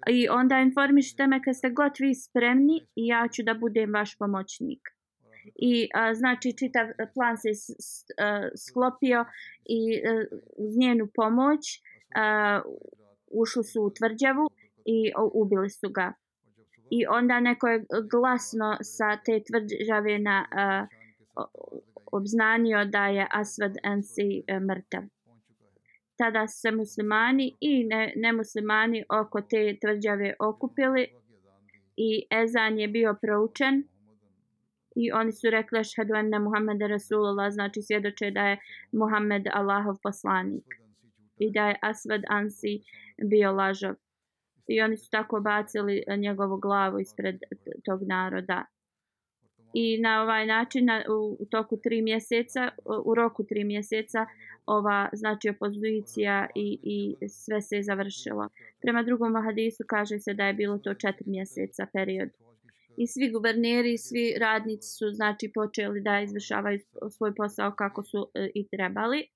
I 0.09 0.29
onda 0.29 0.59
informišite 0.59 1.27
me 1.27 1.43
kad 1.43 1.57
ste 1.57 1.71
god 1.71 1.93
vi 2.01 2.15
spremni 2.15 2.81
i 2.97 3.07
ja 3.07 3.29
ću 3.33 3.43
da 3.43 3.55
budem 3.55 3.93
vaš 3.95 4.19
pomoćnik. 4.19 4.81
I 5.55 5.89
a, 5.95 6.15
znači 6.15 6.57
čitav 6.59 6.87
plan 7.15 7.37
se 7.37 7.55
s, 7.55 7.71
s, 7.79 8.05
a, 8.19 8.49
sklopio 8.69 9.25
i 9.65 9.81
a, 9.97 10.25
uz 10.57 10.77
njenu 10.79 11.09
pomoć 11.15 11.61
a, 12.17 12.61
ušli 13.31 13.65
su 13.65 13.83
u 13.83 13.91
tvrđavu 13.91 14.51
i 14.85 15.13
ubili 15.35 15.71
su 15.71 15.89
ga 15.91 16.13
i 16.91 17.07
onda 17.07 17.41
neko 17.41 17.69
je 17.69 17.85
glasno 18.11 18.77
sa 18.83 19.17
te 19.25 19.43
tvrđave 19.47 20.19
na 20.19 20.47
uh, 20.51 20.89
obznanio 22.13 22.85
da 22.85 23.07
je 23.07 23.27
Asvad 23.31 23.75
Ansi 23.85 24.43
uh, 24.43 24.63
mrtav. 24.63 25.03
Tada 26.19 26.49
su 26.49 26.61
se 26.61 26.71
muslimani 26.71 27.57
i 27.61 27.85
ne, 27.85 28.13
nemuslimani 28.17 29.05
oko 29.21 29.41
te 29.41 29.79
tvrđave 29.81 30.35
okupili 30.41 31.07
i 31.97 32.27
ezan 32.31 32.79
je 32.79 32.89
bio 32.89 33.17
proučen 33.23 33.85
i 34.97 35.13
oni 35.13 35.33
su 35.33 35.51
rekli 35.51 35.79
ašhadu 35.79 36.15
enne 36.15 36.39
Muhammed 36.39 36.81
Rasulullah 36.81 37.53
znači 37.53 37.83
svjedoče 37.83 38.31
da 38.31 38.41
je 38.41 38.59
Muhammed 38.93 39.45
Allahov 39.53 39.97
poslanik 40.03 40.80
i 41.41 41.53
da 41.53 41.69
je 41.69 41.79
Asvad 41.83 42.23
Ansi 42.29 42.81
bio 43.31 43.53
lažov 43.53 43.95
i 44.69 44.81
oni 44.81 44.97
su 44.97 45.11
tako 45.11 45.41
bacili 45.41 46.03
e, 46.07 46.17
njegovu 46.17 46.57
glavu 46.57 46.99
ispred 46.99 47.37
tog 47.85 48.01
naroda. 48.03 48.65
I 49.75 49.99
na 49.99 50.23
ovaj 50.23 50.47
način 50.47 50.89
u 51.41 51.47
toku 51.51 51.77
tri 51.77 52.03
mjeseca, 52.03 52.69
u 53.05 53.15
roku 53.15 53.45
tri 53.45 53.65
mjeseca, 53.65 54.27
ova 54.67 55.09
znači 55.13 55.49
opozicija 55.49 56.47
i, 56.55 56.79
i 56.83 57.29
sve 57.29 57.63
se 57.63 57.77
je 57.77 57.83
završilo. 57.83 58.49
Prema 58.83 59.03
drugom 59.03 59.35
hadisu 59.45 59.85
kaže 59.89 60.19
se 60.19 60.35
da 60.35 60.45
je 60.47 60.55
bilo 60.55 60.79
to 60.79 60.95
četiri 60.95 61.31
mjeseca 61.31 61.87
period. 61.93 62.29
I 62.97 63.07
svi 63.07 63.31
guverneri, 63.31 63.99
svi 63.99 64.35
radnici 64.41 64.89
su 64.89 65.11
znači 65.13 65.51
počeli 65.55 66.01
da 66.01 66.21
izvršavaju 66.21 66.79
svoj 67.11 67.35
posao 67.35 67.75
kako 67.79 68.03
su 68.03 68.31
e, 68.35 68.51
i 68.55 68.69
trebali. 68.69 69.29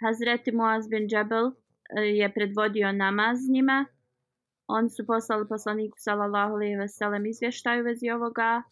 Hazreti 0.00 0.52
Muaz 0.52 0.88
bin 0.88 1.08
Džabel 1.08 1.46
eh, 1.46 2.00
je 2.00 2.34
predvodio 2.34 2.92
namaz 2.92 3.38
njima 3.50 3.86
Oni 4.76 4.90
su 4.90 5.06
poslali 5.06 5.48
poslaniku 5.48 5.96
sallallahu 5.98 6.52
alejhi 6.54 6.76
ve 6.76 6.88
sellem 6.88 7.26
izvještaj 7.26 7.80
u 7.80 7.84
vezi 7.84 8.10
ovoga, 8.10 8.62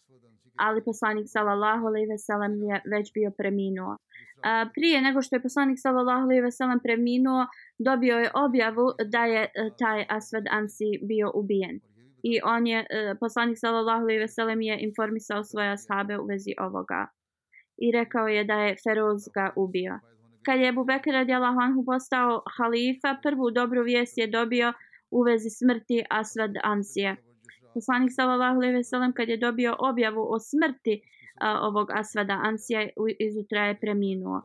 ali 0.55 0.83
poslanik 0.83 1.27
sallallahu 1.27 1.85
alejhi 1.87 2.07
ve 2.07 2.17
sellem 2.17 2.53
je 2.69 2.81
već 2.93 3.13
bio 3.13 3.31
preminuo. 3.37 3.97
A, 4.43 4.65
prije 4.75 5.01
nego 5.01 5.21
što 5.21 5.35
je 5.35 5.41
poslanik 5.41 5.77
sallallahu 5.81 6.23
alejhi 6.23 6.41
ve 6.41 6.51
sellem 6.51 6.79
preminuo, 6.79 7.47
dobio 7.79 8.15
je 8.17 8.31
objavu 8.45 8.87
da 9.13 9.25
je 9.25 9.43
eh, 9.43 9.69
taj 9.79 10.05
Asved 10.09 10.45
Ansi 10.49 10.91
bio 11.09 11.31
ubijen. 11.35 11.79
I 12.23 12.39
on 12.43 12.67
je 12.67 12.85
poslanik 13.19 13.57
sallallahu 13.59 14.01
alejhi 14.01 14.19
ve 14.19 14.27
sellem 14.27 14.61
je 14.61 14.79
informisao 14.87 15.43
svoje 15.43 15.69
ashabe 15.71 16.19
u 16.19 16.25
vezi 16.25 16.53
ovoga. 16.59 17.07
I 17.77 17.91
rekao 17.91 18.27
je 18.27 18.43
da 18.43 18.53
je 18.53 18.75
Feroz 18.83 19.21
ga 19.35 19.53
ubio. 19.55 19.99
Kad 20.45 20.59
je 20.59 20.69
Abu 20.69 20.83
Bekr 20.85 21.09
radijallahu 21.11 21.59
anhu 21.59 21.85
postao 21.85 22.43
halifa, 22.57 23.17
prvu 23.23 23.51
dobru 23.51 23.83
vijest 23.83 24.17
je 24.17 24.27
dobio 24.27 24.73
u 25.11 25.23
vezi 25.23 25.49
smrti 25.49 26.03
Asvad 26.09 26.51
Ansije. 26.63 27.15
Poslanik 27.73 28.11
sallallahu 28.15 28.55
alejhi 28.55 28.75
ve 28.75 28.83
sellem 28.83 29.13
kad 29.13 29.29
je 29.29 29.37
dobio 29.37 29.75
objavu 29.79 30.21
o 30.33 30.39
smrti 30.39 31.01
a, 31.41 31.59
ovog 31.67 31.87
Asvada 31.91 32.39
Ansija 32.43 32.89
izutra 33.19 33.65
je 33.65 33.79
preminuo. 33.79 34.41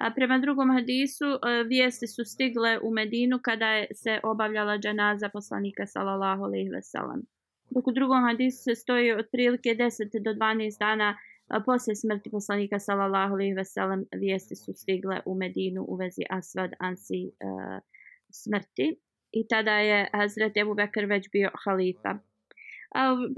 A 0.00 0.10
prema 0.10 0.38
drugom 0.38 0.70
hadisu 0.70 1.24
a, 1.42 1.62
vijesti 1.68 2.06
su 2.06 2.24
stigle 2.24 2.78
u 2.82 2.90
Medinu 2.90 3.38
kada 3.42 3.68
je 3.68 3.86
se 3.94 4.20
obavljala 4.22 4.78
dženaza 4.78 5.28
poslanika 5.28 5.86
sallallahu 5.86 6.42
alejhi 6.44 6.70
ve 6.70 6.82
sellem. 6.82 7.22
Dok 7.70 7.86
u 7.86 7.92
drugom 7.92 8.22
hadisu 8.24 8.62
se 8.62 8.74
stoji 8.74 9.12
otprilike 9.12 9.70
10 9.70 10.22
do 10.24 10.30
12 10.30 10.78
dana 10.78 11.08
a, 11.08 11.16
poslije 11.66 11.96
smrti 11.96 12.30
poslanika 12.30 12.78
sallallahu 12.78 13.34
alejhi 13.34 13.52
ve 13.52 13.64
sellem 13.64 14.04
vijesti 14.14 14.56
su 14.56 14.72
stigle 14.72 15.20
u 15.26 15.34
Medinu 15.34 15.84
u 15.88 15.96
vezi 15.96 16.22
Asvad 16.30 16.70
Ansi 16.78 17.30
a, 17.40 17.80
smrti 18.30 19.00
i 19.32 19.48
tada 19.48 19.70
je 19.70 20.08
Hazret 20.12 20.56
Ebu 20.56 20.74
Bekr 20.74 21.04
već 21.04 21.30
bio 21.30 21.50
halifa. 21.64 22.18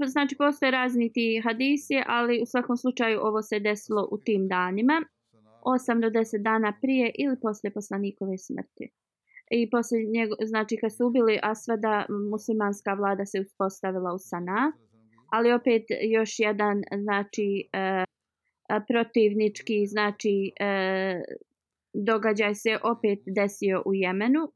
Znači, 0.07 0.35
postoje 0.37 0.71
razni 0.71 1.13
ti 1.13 1.41
hadisi, 1.43 2.01
ali 2.05 2.41
u 2.41 2.45
svakom 2.45 2.77
slučaju 2.77 3.19
ovo 3.21 3.41
se 3.41 3.59
desilo 3.59 4.07
u 4.11 4.17
tim 4.17 4.47
danima, 4.47 5.01
8 5.61 6.01
do 6.01 6.07
10 6.19 6.43
dana 6.43 6.73
prije 6.81 7.11
ili 7.19 7.39
poslije 7.41 7.73
poslanikove 7.73 8.37
smrti. 8.37 8.91
I 9.51 9.69
poslije 9.69 10.05
njego, 10.05 10.35
znači 10.45 10.77
kad 10.77 10.95
su 10.95 11.07
ubili 11.07 11.39
Asvada, 11.43 12.05
muslimanska 12.31 12.93
vlada 12.93 13.25
se 13.25 13.39
uspostavila 13.39 14.13
u 14.13 14.17
Sana, 14.19 14.71
ali 15.31 15.53
opet 15.53 15.83
još 16.09 16.39
jedan, 16.39 16.81
znači, 17.03 17.69
e, 17.73 18.05
protivnički, 18.87 19.85
znači, 19.87 20.51
e, 20.59 21.21
događaj 21.93 22.55
se 22.55 22.77
opet 22.83 23.19
desio 23.25 23.83
u 23.85 23.93
Jemenu, 23.93 24.51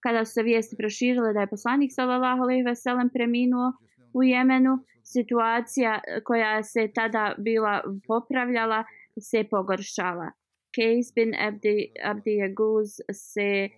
kada 0.00 0.24
su 0.24 0.32
se 0.32 0.42
vijesti 0.42 0.76
proširile 0.76 1.32
da 1.32 1.40
je 1.40 1.46
poslanik 1.46 1.90
sallallahu 1.94 2.42
alejhi 2.42 2.62
ve 2.62 2.74
sellem 2.74 3.10
preminuo 3.10 3.72
u 4.14 4.22
Jemenu, 4.22 4.78
situacija 5.04 6.00
e, 6.06 6.20
koja 6.20 6.62
se 6.62 6.90
tada 6.94 7.34
bila 7.38 7.82
popravljala 8.06 8.84
se 9.20 9.44
pogoršala. 9.50 10.30
Kejs 10.74 11.14
bin 11.14 11.34
Abdi, 11.34 11.92
Abdi 12.04 12.30
Yaguz 12.30 13.00
se 13.12 13.68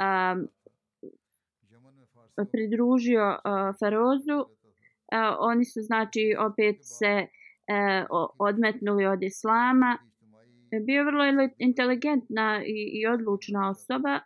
um, 0.00 0.48
pridružio 2.52 3.26
uh, 3.28 3.76
Ferozu. 3.78 4.38
Uh, 5.12 5.36
oni 5.38 5.64
su 5.64 5.80
znači 5.80 6.34
opet 6.38 6.76
se 6.82 7.26
uh, 7.26 8.30
odmetnuli 8.38 9.06
od 9.06 9.22
islama. 9.22 9.98
E, 10.72 10.80
bio 10.80 11.04
vrlo 11.04 11.24
inteligentna 11.58 12.62
i, 12.66 13.00
i 13.00 13.06
odlučna 13.06 13.70
osoba 13.70 14.20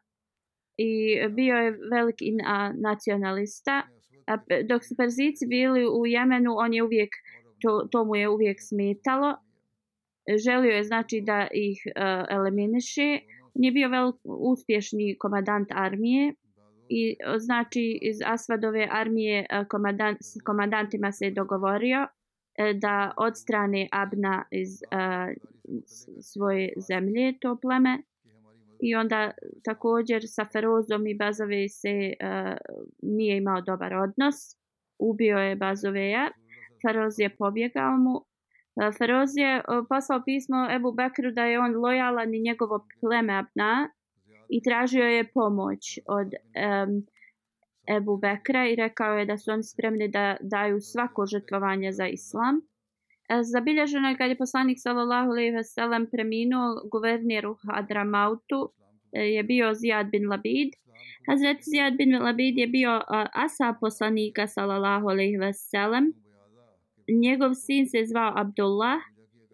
i 0.77 1.19
bio 1.31 1.57
je 1.57 1.79
veliki 1.93 2.25
nacionalista. 2.75 3.83
Dok 4.69 4.85
su 4.85 4.97
Perzici 4.97 5.47
bili 5.47 5.87
u 5.87 6.07
Jemenu, 6.07 6.53
on 6.57 6.75
je 6.75 6.83
uvijek, 6.83 7.11
to, 7.61 7.89
to 7.91 8.05
mu 8.05 8.17
je 8.17 8.29
uvijek 8.29 8.57
smetalo. 8.61 9.37
Želio 10.45 10.71
je 10.71 10.85
znači 10.85 11.21
da 11.21 11.49
ih 11.53 11.79
uh, 11.87 12.25
eliminiše. 12.31 13.19
On 13.55 13.65
je 13.65 13.73
bio 13.73 13.89
velik 13.89 14.17
uspješni 14.25 15.17
komadant 15.19 15.69
armije 15.71 16.35
i 16.89 17.17
znači 17.39 17.99
iz 18.03 18.17
Asvadove 18.27 18.89
armije 18.91 19.47
e, 19.51 19.65
komadan, 19.69 20.17
s 20.21 20.43
komandantima 20.45 21.13
se 21.13 21.25
je 21.25 21.31
dogovorio 21.31 22.07
e, 22.59 22.75
da 22.75 23.15
odstrane 23.17 23.89
Abna 23.93 24.45
iz 24.51 24.83
e, 24.83 24.87
a, 24.91 25.33
svoje 26.21 26.73
zemlje, 26.89 27.39
to 27.41 27.59
pleme 27.63 28.03
i 28.81 28.95
onda 28.95 29.31
također 29.65 30.23
sa 30.27 30.45
Ferozom 30.53 31.07
i 31.07 31.15
Bazove 31.15 31.69
se 31.69 32.13
a, 32.21 32.57
nije 33.03 33.37
imao 33.37 33.61
dobar 33.61 33.95
odnos. 33.95 34.37
Ubio 34.99 35.39
je 35.39 35.57
Bazoveja. 35.57 36.31
Feroz 36.87 37.15
je 37.19 37.37
pobjegao 37.37 37.97
mu. 37.97 38.21
Feroz 38.99 39.31
je 39.37 39.63
poslao 39.89 40.23
pismo 40.25 40.69
Ebu 40.77 40.93
Bekru 40.93 41.31
da 41.33 41.45
je 41.45 41.61
on 41.61 41.77
lojalan 41.77 42.35
i 42.35 42.41
njegovo 42.41 42.87
pleme 43.01 43.33
Abna 43.33 43.91
i 44.49 44.63
tražio 44.63 45.05
je 45.05 45.31
pomoć 45.33 45.99
od 46.07 46.27
um, 46.27 47.07
Ebu 47.97 48.17
Bekra 48.17 48.69
i 48.69 48.77
rekao 48.77 49.19
je 49.19 49.27
da 49.27 49.37
su 49.39 49.51
oni 49.51 49.63
spremni 49.63 50.09
da 50.09 50.37
daju 50.41 50.81
svako 50.81 51.27
žrtvovanje 51.27 51.93
za 51.93 52.07
islam. 52.07 52.61
E, 53.29 53.43
zabilježeno 53.43 54.09
je 54.09 54.17
kad 54.17 54.31
je 54.31 54.39
poslanik 54.39 54.79
sallallahu 54.81 55.31
alejhi 55.31 55.51
ve 55.51 55.65
sellem 55.65 56.07
preminuo 56.11 56.89
guverneru 56.93 57.57
Hadramautu 57.67 58.73
e, 59.13 59.21
je 59.21 59.43
bio 59.43 59.75
Zijad 59.75 60.07
bin 60.07 60.29
Labid. 60.29 60.69
Hazret 61.29 61.59
Zijad 61.63 61.95
bin 61.97 62.23
Labid 62.23 62.59
je 62.59 62.67
bio 62.67 62.97
e, 62.97 63.03
asa 63.33 63.75
poslanika 63.81 64.47
sallallahu 64.47 65.09
alejhi 65.09 65.37
ve 65.37 65.53
sellem 65.53 66.13
njegov 67.09 67.55
sin 67.55 67.87
se 67.87 68.05
zvao 68.07 68.33
Abdullah 68.37 69.01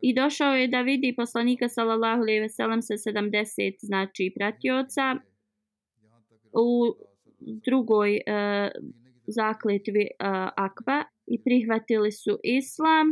i 0.02 0.14
došao 0.14 0.54
je 0.54 0.68
da 0.68 0.80
vidi 0.80 1.14
poslanika 1.16 1.68
sallallahu 1.68 2.20
alejhi 2.20 2.40
ve 2.40 2.48
sellem 2.48 2.82
sa 2.82 2.94
70 2.94 3.76
znači 3.80 4.32
pratioca 4.38 5.16
u 6.52 6.94
drugoj 7.40 8.16
e, 8.16 8.20
zakletvi 9.26 10.02
e, 10.02 10.08
Akba 10.56 11.04
i 11.26 11.42
prihvatili 11.42 12.12
su 12.12 12.38
islam. 12.44 13.06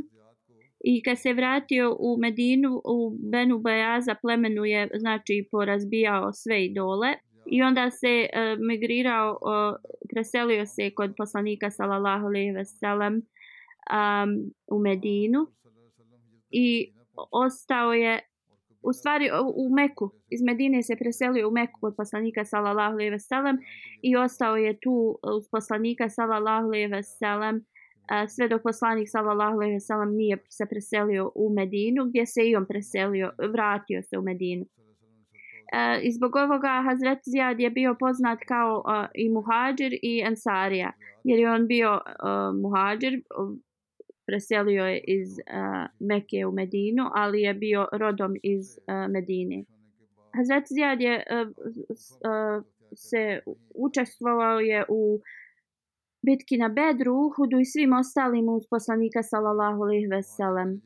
I 0.85 1.03
kad 1.03 1.18
se 1.18 1.33
vratio 1.33 1.96
u 2.01 2.16
Medinu 2.20 2.83
u 2.85 3.16
Benu 3.31 3.59
Bajaza 3.59 4.14
plemenu 4.14 4.64
je 4.64 4.88
znači 4.94 5.48
porazbijao 5.51 6.33
sve 6.33 6.64
idole. 6.64 7.09
I 7.46 7.62
onda 7.62 7.90
se 7.90 8.09
e, 8.09 8.29
migrirao 8.59 9.31
e, 9.33 9.37
preselio 10.14 10.66
se 10.66 10.90
kod 10.90 11.14
poslanika 11.16 11.70
sallallahu 11.70 12.27
alejhi 12.27 12.51
ve 12.51 12.64
sellem 12.64 13.22
um, 13.88 14.53
u 14.66 14.79
Medinu 14.79 15.46
i 16.51 16.93
ostao 17.31 17.93
je 17.93 18.21
u 18.83 18.93
stvari 18.93 19.31
u 19.55 19.75
Meku. 19.75 20.11
Iz 20.31 20.43
Medine 20.43 20.83
se 20.83 20.97
preselio 20.97 21.49
u 21.49 21.51
Meku 21.51 21.81
kod 21.81 21.95
poslanika 21.97 22.45
sallallahu 22.45 22.93
alejhi 22.93 23.11
ve 23.11 23.19
sellem 23.19 23.59
i 24.03 24.17
ostao 24.17 24.57
je 24.57 24.79
tu 24.81 25.19
e, 25.27 25.31
uz 25.39 25.45
poslanika 25.51 26.09
sallallahu 26.09 26.67
alejhi 26.67 26.87
ve 26.87 27.03
sellem 27.03 27.57
e, 27.57 28.29
sve 28.29 28.49
dok 28.49 28.63
poslanik 28.63 29.09
sallallahu 29.11 29.55
alejhi 29.55 29.73
ve 29.73 29.81
sellem 29.81 30.11
nije 30.17 30.37
se 30.49 30.67
preselio 30.67 31.33
u 31.35 31.55
Medinu 31.55 32.05
gdje 32.05 32.27
se 32.27 32.43
i 32.49 32.57
on 32.57 32.67
preselio, 32.67 33.31
vratio 33.53 34.03
se 34.03 34.19
u 34.19 34.23
Medinu. 34.23 34.65
E, 35.73 36.01
I 36.03 36.13
zbog 36.13 36.37
ovoga 36.37 36.83
Hazret 36.87 37.19
Zijad 37.25 37.61
je 37.61 37.71
bio 37.71 37.97
poznat 38.01 38.39
kao 38.49 38.73
uh, 38.79 39.07
i 39.15 39.29
muhađir 39.29 39.93
i 40.03 40.23
ensarija. 40.27 40.93
Jer 41.25 41.39
je 41.39 41.51
on 41.51 41.67
bio 41.67 41.93
uh, 41.93 42.61
muhađir, 42.63 43.23
preselio 44.29 44.85
je 44.85 45.01
iz 45.07 45.29
uh, 45.38 45.87
Mekke 46.01 46.47
u 46.47 46.53
Medinu, 46.53 47.05
ali 47.14 47.41
je 47.41 47.55
bio 47.55 47.87
rodom 47.93 48.33
iz 48.43 48.64
uh, 48.79 49.11
Medine. 49.12 49.64
Hazret 50.37 50.64
Zijad 50.69 51.01
je 51.01 51.14
uh, 51.17 51.49
uh, 51.49 52.64
se 52.95 53.41
učestvovao 53.75 54.61
je 54.61 54.85
u 54.88 55.21
bitki 56.27 56.57
na 56.57 56.69
Bedru, 56.69 57.14
Uhudu 57.14 57.59
i 57.61 57.64
svim 57.64 57.93
ostalim 57.93 58.49
uz 58.49 58.62
poslanika 58.71 59.23
sallallahu 59.23 59.83
alejhi 59.83 60.07
ve 60.07 60.23
sellem. 60.23 60.81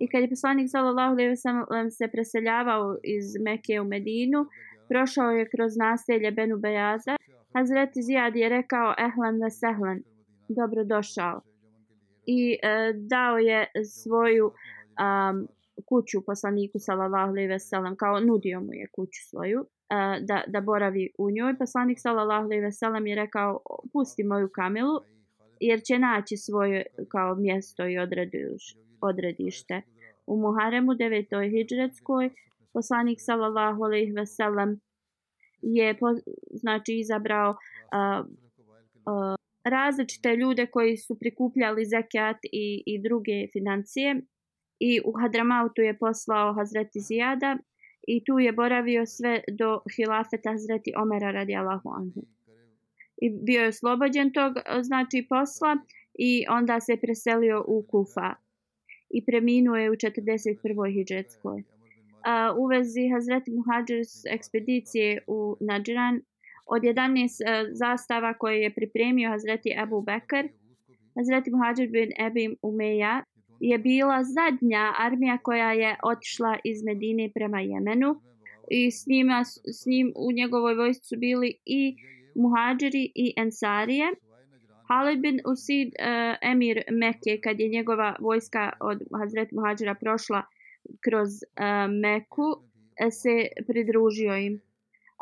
I 0.00 0.08
kad 0.08 0.22
je 0.22 0.28
poslanik 0.28 0.68
sallallahu 0.70 1.12
alejhi 1.12 1.28
ve 1.28 1.36
sellem 1.36 1.90
se 1.90 2.08
preseljavao 2.12 2.96
iz 3.02 3.26
Mekke 3.44 3.80
u 3.80 3.84
Medinu, 3.84 4.40
prošao 4.88 5.30
je 5.30 5.48
kroz 5.48 5.72
naselje 5.76 6.30
Benu 6.30 6.58
Bejaza. 6.58 7.16
Hazret 7.54 7.90
Zijad 8.06 8.36
je 8.36 8.48
rekao 8.48 8.94
ehlan 8.98 9.36
ve 9.42 9.50
sehlan, 9.50 9.98
dobrodošao 10.48 11.53
i 12.26 12.58
e, 12.62 12.92
dao 12.96 13.38
je 13.38 13.66
svoju 13.84 14.46
um, 14.46 15.48
kuću 15.88 16.24
poslaniku 16.26 16.78
sallallahu 16.78 17.30
alejhi 17.30 17.48
ve 17.48 17.58
sellem 17.58 17.96
kao 17.96 18.20
nudio 18.20 18.60
mu 18.60 18.74
je 18.74 18.86
kuću 18.92 19.20
svoju 19.30 19.60
uh, 19.60 19.66
da 20.26 20.42
da 20.46 20.60
boravi 20.60 21.10
u 21.18 21.30
njoj 21.30 21.58
poslanik 21.58 21.98
sallallahu 22.00 22.44
alejhi 22.44 22.62
ve 22.62 22.72
sellem 22.72 23.06
je 23.06 23.14
rekao 23.14 23.60
pusti 23.92 24.24
moju 24.24 24.48
kamelu 24.48 25.00
jer 25.60 25.82
će 25.82 25.98
naći 25.98 26.36
svoje 26.36 26.86
kao 27.08 27.34
mjesto 27.34 27.88
i 27.88 27.98
odrediš, 27.98 28.76
odredište 29.00 29.82
u 30.26 30.36
Muharemu 30.36 30.92
9. 30.92 31.50
hidžretskoj 31.50 32.30
poslanik 32.72 33.18
sallallahu 33.20 33.84
alejhi 33.84 34.12
ve 34.12 34.26
sellem 34.26 34.80
je 35.62 35.98
po, 35.98 36.06
znači 36.50 36.98
izabrao 36.98 37.50
uh, 37.50 38.26
uh, 39.06 39.34
različite 39.64 40.36
ljude 40.36 40.66
koji 40.66 40.96
su 40.96 41.18
prikupljali 41.18 41.84
zekat 41.84 42.36
i, 42.52 42.82
i 42.86 43.02
druge 43.02 43.48
financije 43.52 44.20
i 44.78 45.00
u 45.04 45.12
Hadramautu 45.20 45.82
je 45.82 45.98
poslao 45.98 46.54
Hazreti 46.54 47.00
Zijada 47.00 47.58
i 48.06 48.24
tu 48.24 48.38
je 48.38 48.52
boravio 48.52 49.06
sve 49.06 49.40
do 49.52 49.80
hilafeta 49.96 50.50
Hazreti 50.50 50.92
Omera 50.96 51.30
radijalahu 51.30 51.90
anhu. 51.90 52.22
I 53.16 53.30
bio 53.30 53.62
je 53.62 53.68
oslobođen 53.68 54.32
tog 54.32 54.52
znači 54.82 55.26
posla 55.28 55.76
i 56.14 56.44
onda 56.48 56.80
se 56.80 56.96
preselio 56.96 57.64
u 57.66 57.86
Kufa 57.90 58.34
i 59.10 59.24
preminuo 59.24 59.76
je 59.76 59.90
u 59.90 59.94
41. 59.94 60.92
hijđetskoj. 60.94 61.62
U 62.58 62.66
vezi 62.66 63.08
Hazreti 63.14 63.50
Muhađir 63.50 64.00
ekspedicije 64.30 65.24
u 65.26 65.56
Nadžiran 65.60 66.20
od 66.66 66.82
11 66.82 67.24
e, 67.24 67.66
zastava 67.72 68.34
koje 68.34 68.62
je 68.62 68.74
pripremio 68.74 69.30
Hazreti 69.30 69.74
Abu 69.78 70.02
Bekr, 70.02 70.48
Hazreti 71.16 71.50
Muhađir 71.50 71.88
bin 71.90 72.10
Ebi 72.26 72.56
Umeja, 72.62 73.24
je 73.60 73.78
bila 73.78 74.24
zadnja 74.24 74.92
armija 74.98 75.38
koja 75.38 75.72
je 75.72 75.96
otišla 76.02 76.58
iz 76.64 76.82
Medine 76.84 77.30
prema 77.34 77.60
Jemenu 77.60 78.20
i 78.70 78.90
s, 78.90 79.06
njima, 79.06 79.44
s 79.44 79.86
njim 79.86 80.12
u 80.16 80.32
njegovoj 80.32 80.74
vojsci 80.74 81.06
su 81.08 81.16
bili 81.18 81.54
i 81.64 81.96
Muhađiri 82.34 83.12
i 83.14 83.34
Ensarije. 83.36 84.06
Halid 84.88 85.20
bin 85.20 85.40
Usid, 85.52 85.88
uh, 85.88 86.36
emir 86.42 86.82
Mekke, 86.90 87.40
kad 87.42 87.60
je 87.60 87.68
njegova 87.68 88.16
vojska 88.20 88.72
od 88.80 89.02
Hazreti 89.20 89.54
Muhađira 89.54 89.94
prošla 89.94 90.42
kroz 91.00 91.28
e, 91.42 91.46
uh, 91.46 91.90
Meku, 92.02 92.56
se 93.10 93.46
pridružio 93.66 94.36
im. 94.36 94.60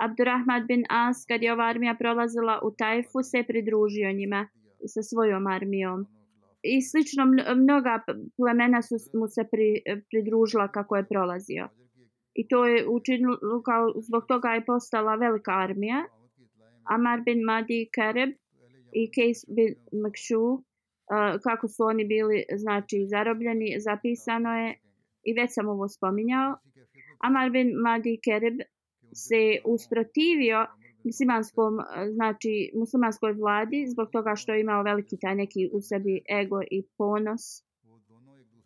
Abdurrahman 0.05 0.67
bin 0.67 0.83
As, 0.89 1.25
kad 1.29 1.43
je 1.43 1.53
ova 1.53 1.65
armija 1.65 1.95
prolazila 1.99 2.61
u 2.67 2.71
Tajfu, 2.79 3.19
se 3.23 3.45
pridružio 3.49 4.13
njima 4.13 4.49
sa 4.87 5.03
svojom 5.03 5.47
armijom. 5.47 6.07
I 6.63 6.83
slično 6.83 7.25
mnoga 7.57 7.95
plemena 8.37 8.83
su 8.83 8.95
mu 9.19 9.27
se 9.29 9.43
pri, 9.51 9.69
pridružila 10.11 10.69
kako 10.69 10.97
je 10.97 11.09
prolazio. 11.09 11.69
I 12.35 12.49
to 12.49 12.67
je 12.67 12.89
učinilo, 12.89 13.63
kao 13.65 13.93
zbog 14.09 14.23
toga 14.29 14.49
je 14.49 14.65
postala 14.65 15.15
velika 15.15 15.53
armija. 15.53 16.05
Amar 16.85 17.21
bin 17.21 17.45
Madi 17.45 17.89
Kareb 17.95 18.31
i 18.93 19.11
Kejs 19.15 19.39
bin 19.57 19.75
Mekšu, 20.03 20.45
uh, 20.53 20.63
kako 21.47 21.69
su 21.69 21.83
oni 21.85 22.05
bili 22.05 22.45
znači 22.57 23.07
zarobljeni, 23.07 23.77
zapisano 23.81 24.51
je 24.61 24.79
i 25.23 25.33
već 25.41 25.51
sam 25.55 25.69
ovo 25.69 25.89
spominjao. 25.89 26.57
Amar 27.27 27.51
bin 27.51 27.69
Madi 27.85 28.21
Kereb 28.25 28.57
se 29.13 29.59
usprotivio 29.65 30.67
muslimanskom, 31.05 31.81
e, 31.81 32.11
znači 32.13 32.73
muslimanskoj 32.75 33.33
vladi 33.33 33.87
zbog 33.89 34.09
toga 34.13 34.33
što 34.37 34.53
je 34.53 34.61
imao 34.61 34.83
veliki 34.83 35.17
taj 35.21 35.35
neki 35.35 35.71
u 35.73 35.81
sebi 35.81 36.23
ego 36.43 36.61
i 36.71 36.83
ponos. 36.99 37.43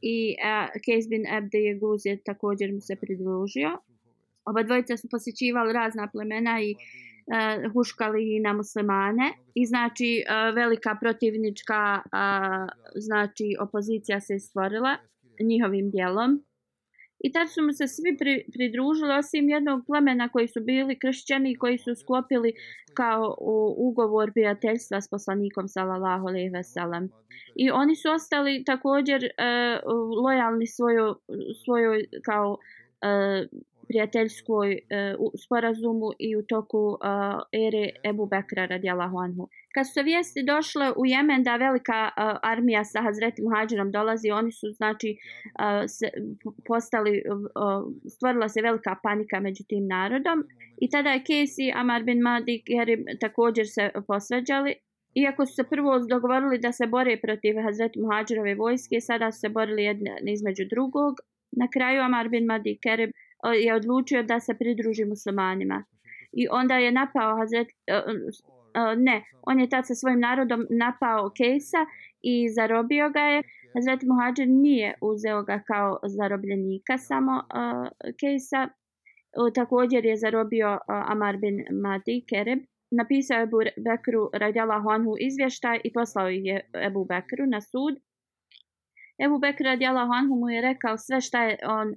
I 0.03 0.37
uh, 0.37 0.69
Kejs 0.85 1.09
bin 1.09 1.25
Abde 1.37 1.59
je 1.59 1.79
Guz 1.79 2.07
je 2.07 2.23
također 2.25 2.73
mu 2.73 2.81
se 2.81 2.97
pridružio. 2.97 3.71
Oba 4.45 4.63
dvojica 4.63 4.97
su 4.97 5.09
posjećivali 5.11 5.73
razna 5.73 6.09
plemena 6.13 6.61
i 6.61 6.71
uh, 6.75 7.73
huškali 7.73 8.41
na 8.41 8.53
muslimane. 8.53 9.33
I 9.55 9.67
znači 9.67 10.11
uh, 10.23 10.55
velika 10.55 10.97
protivnička 11.01 11.81
uh, 12.05 12.69
znači 12.95 13.57
opozicija 13.61 14.21
se 14.21 14.39
stvorila 14.39 14.97
njihovim 15.51 15.91
dijelom. 15.91 16.31
I 17.19 17.33
tad 17.33 17.49
su 17.51 17.63
mu 17.63 17.73
se 17.73 17.87
svi 17.89 18.17
pri, 18.19 18.45
pridružili 18.53 19.13
osim 19.19 19.49
jednog 19.49 19.87
plemena 19.87 20.29
koji 20.29 20.49
su 20.49 20.61
bili 20.61 20.99
kršćani 20.99 21.51
i 21.51 21.59
koji 21.59 21.79
su 21.79 21.95
sklopili 21.95 22.53
kao 22.95 23.37
u, 23.41 23.75
ugovor 23.89 24.33
prijateljstva 24.33 25.01
s 25.01 25.09
poslanikom 25.11 25.69
sallallahu 25.69 26.27
alejhi 26.27 26.49
ve 26.49 26.65
sellem. 26.65 27.11
I 27.55 27.71
oni 27.71 27.97
su 27.97 28.11
ostali 28.11 28.65
također 28.65 29.25
e, 29.25 29.31
lojalni 30.25 30.67
svoju 30.67 31.15
svojoj 31.65 32.07
kao 32.25 32.59
e, 33.03 33.47
prijateljskoj 33.89 34.69
uh, 34.73 35.31
sporazumu 35.45 36.09
i 36.19 36.37
u 36.37 36.43
toku 36.43 36.83
e, 36.95 37.09
ere 37.67 37.85
Ebu 38.11 38.27
Bekra 38.27 38.67
radijallahu 38.67 39.17
anhu. 39.19 39.49
Kad 39.75 39.87
su 39.93 40.01
vijesti 40.05 40.43
došle 40.43 40.87
u 41.01 41.07
Jemen 41.07 41.43
da 41.43 41.57
velika 41.57 42.01
e, 42.09 42.11
armija 42.43 42.85
sa 42.85 43.03
Hazreti 43.03 43.43
Muhađirom 43.43 43.91
dolazi, 43.91 44.31
oni 44.31 44.53
su 44.53 44.67
znači 44.79 45.11
e, 45.13 45.89
se, 45.89 46.07
postali, 46.69 47.13
e, 47.17 47.23
stvorila 48.15 48.49
se 48.49 48.63
velika 48.63 48.97
panika 49.03 49.41
među 49.41 49.63
tim 49.69 49.87
narodom 49.87 50.39
i 50.81 50.91
tada 50.91 51.11
je 51.11 51.25
Kesi, 51.29 51.73
Amar 51.75 52.03
bin 52.03 52.21
Madi, 52.21 52.63
Kerim 52.67 53.05
također 53.21 53.67
se 53.69 53.91
posveđali. 54.07 54.75
Iako 55.15 55.47
su 55.47 55.55
se 55.55 55.65
prvo 55.73 55.99
dogovorili 55.99 56.59
da 56.59 56.73
se 56.73 56.87
bore 56.87 57.21
protiv 57.23 57.55
Hazreti 57.67 58.01
Muhađirove 58.01 58.55
vojske, 58.55 59.01
sada 59.01 59.33
su 59.33 59.41
se 59.41 59.49
borili 59.49 59.85
jedne 59.85 60.33
između 60.37 60.65
drugog. 60.71 61.15
Na 61.61 61.67
kraju 61.75 62.03
Amar 62.03 62.29
bin 62.29 62.45
Madi 62.45 62.79
Kerib 62.83 63.11
je 63.65 63.75
odlučio 63.75 64.23
da 64.23 64.41
se 64.41 64.55
pridruži 64.55 65.05
muslimanima. 65.05 65.85
I 66.33 66.49
onda 66.51 66.77
je 66.77 66.93
napao 66.93 67.37
Hazret, 67.37 67.69
e, 67.87 67.93
e, 67.95 68.97
ne, 68.97 69.25
on 69.43 69.61
je 69.61 69.69
tad 69.69 69.87
sa 69.87 69.95
svojim 69.95 70.21
narodom 70.21 70.67
napao 70.71 71.31
Kejsa 71.37 71.87
i 72.23 72.49
zarobio 72.49 73.11
ga 73.11 73.21
je. 73.21 73.43
Hazret 73.75 74.03
Muhađir 74.03 74.49
nije 74.49 74.95
uzeo 75.01 75.43
ga 75.43 75.63
kao 75.67 75.99
zarobljenika 76.07 76.99
samo 76.99 77.33
uh, 77.33 77.89
Kejsa. 78.21 78.69
Uh, 78.69 79.53
također 79.55 80.05
je 80.05 80.17
zarobio 80.17 80.73
uh, 80.73 81.11
Amar 81.11 81.37
bin 81.37 81.65
Madi 81.83 82.25
Kereb. 82.29 82.59
Napisao 82.91 83.37
je 83.37 83.43
Ebu 83.43 83.59
Bekru 83.85 84.31
radjala 84.33 84.81
Honhu 84.81 85.15
izvještaj 85.21 85.81
i 85.85 85.93
poslao 85.93 86.29
je 86.29 86.71
Ebu 86.87 87.05
Bekru 87.05 87.47
na 87.47 87.61
sud. 87.61 87.95
Ebu 89.25 89.39
Bekr 89.39 89.65
radijallahu 89.65 90.13
anhu 90.13 90.35
mu 90.35 90.49
je 90.51 90.61
rekao 90.61 90.99
sve 90.99 91.21
šta 91.21 91.45
je 91.45 91.59
on 91.69 91.95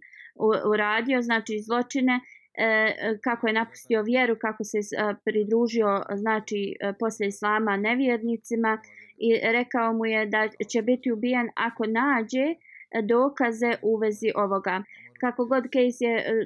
uradio, 0.74 1.22
znači 1.22 1.60
zločine, 1.60 2.20
e, 2.54 3.18
kako 3.24 3.48
je 3.48 3.54
napustio 3.54 4.02
vjeru, 4.04 4.36
kako 4.42 4.64
se 4.64 4.78
e, 4.78 5.14
pridružio 5.26 6.04
znači 6.16 6.76
e, 6.80 6.94
posle 7.00 7.28
islama 7.28 7.78
nevjernicima 7.78 8.82
i 9.18 9.40
rekao 9.44 9.94
mu 9.94 10.06
je 10.06 10.26
da 10.26 10.48
će 10.72 10.82
biti 10.82 11.12
ubijen 11.12 11.50
ako 11.56 11.84
nađe 11.86 12.56
dokaze 13.04 13.74
u 13.82 13.98
vezi 13.98 14.32
ovoga. 14.36 14.84
Kako 15.20 15.46
god 15.46 15.64
Case 15.64 16.06
je 16.06 16.46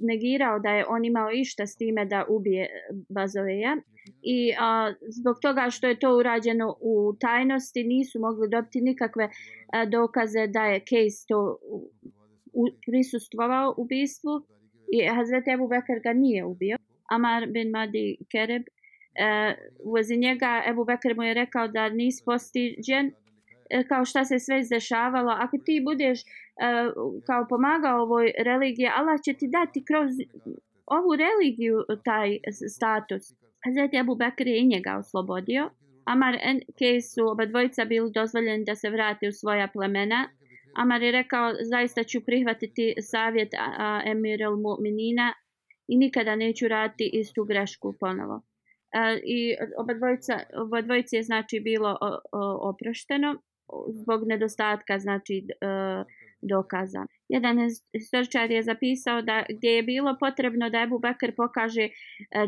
negirao 0.00 0.58
da 0.58 0.70
je 0.70 0.86
on 0.88 1.04
imao 1.04 1.30
išta 1.30 1.66
s 1.66 1.76
time 1.76 2.04
da 2.04 2.24
ubije 2.28 2.68
Bazoveja 3.08 3.76
i 4.22 4.54
a, 4.58 4.92
zbog 5.08 5.36
toga 5.42 5.70
što 5.70 5.86
je 5.86 5.98
to 5.98 6.16
urađeno 6.16 6.76
u 6.80 7.14
tajnosti 7.20 7.84
nisu 7.84 8.20
mogli 8.20 8.48
dobiti 8.48 8.80
nikakve 8.80 9.28
a, 9.72 9.84
dokaze 9.84 10.46
da 10.46 10.64
je 10.64 10.80
Case 10.80 11.24
to 11.28 11.58
u, 12.54 12.66
prisustvovao 12.86 13.74
ubistvu 13.76 14.34
i 14.92 15.08
Hazreti 15.16 15.50
Abu 15.50 15.68
Bekr 15.68 15.98
ga 16.04 16.12
nije 16.12 16.44
ubio. 16.44 16.76
Amar 17.10 17.46
bin 17.46 17.70
Madi 17.70 18.16
Kereb 18.32 18.62
e, 19.14 19.54
vozi 19.84 20.16
njega 20.16 20.62
Ebu 20.68 20.84
Bekr 20.84 21.14
mu 21.16 21.22
je 21.22 21.34
rekao 21.34 21.68
da 21.68 21.88
nis 21.88 22.24
postiđen 22.24 23.12
e, 23.70 23.84
kao 23.88 24.04
šta 24.04 24.24
se 24.24 24.38
sve 24.38 24.60
izdešavalo. 24.60 25.32
Ako 25.32 25.58
ti 25.58 25.82
budeš 25.84 26.20
e, 26.20 26.24
kao 27.26 27.46
pomagao 27.48 28.02
ovoj 28.02 28.32
religiji, 28.38 28.88
Allah 28.96 29.20
će 29.24 29.32
ti 29.32 29.48
dati 29.48 29.84
kroz 29.84 30.10
ovu 30.86 31.16
religiju 31.16 31.76
taj 32.04 32.38
status. 32.74 33.22
Hazreti 33.64 33.96
Ebu 33.96 34.14
Bekr 34.14 34.46
je 34.46 34.58
i 34.60 34.66
njega 34.66 34.96
oslobodio. 34.98 35.70
Amar 36.04 36.34
Kej 36.78 37.00
su 37.00 37.28
oba 37.28 37.46
dvojica 37.46 37.84
bili 37.84 38.10
dozvoljeni 38.14 38.64
da 38.64 38.74
se 38.74 38.90
vrati 38.90 39.28
u 39.28 39.32
svoja 39.32 39.68
plemena. 39.72 40.28
Amar 40.76 41.02
je 41.02 41.12
rekao, 41.12 41.52
zaista 41.70 42.04
ću 42.04 42.24
prihvatiti 42.26 42.94
savjet 43.00 43.48
Emir 44.06 44.40
Mu'minina 44.40 45.32
i 45.88 45.96
nikada 45.96 46.36
neću 46.36 46.68
raditi 46.68 47.10
istu 47.12 47.44
grešku 47.44 47.94
ponovo 48.00 48.42
e, 48.94 49.20
i 49.24 49.56
oba 49.78 49.94
dvojica, 49.94 50.40
oba 50.56 50.80
dvojice 50.80 51.16
je 51.16 51.22
znači 51.22 51.60
bilo 51.60 51.98
o, 52.00 52.08
o, 52.32 52.70
oprošteno 52.70 53.36
zbog 54.02 54.20
nedostatka 54.26 54.98
znači 54.98 55.36
e, 55.36 55.44
dokaza. 56.42 57.06
Jedan 57.28 57.56
historičar 57.92 58.50
je 58.50 58.62
zapisao 58.62 59.22
da 59.22 59.44
gdje 59.48 59.70
je 59.70 59.82
bilo 59.82 60.16
potrebno 60.20 60.70
da 60.70 60.82
Ebu 60.82 60.98
Bekr 60.98 61.34
pokaže 61.36 61.82
e, 61.82 61.90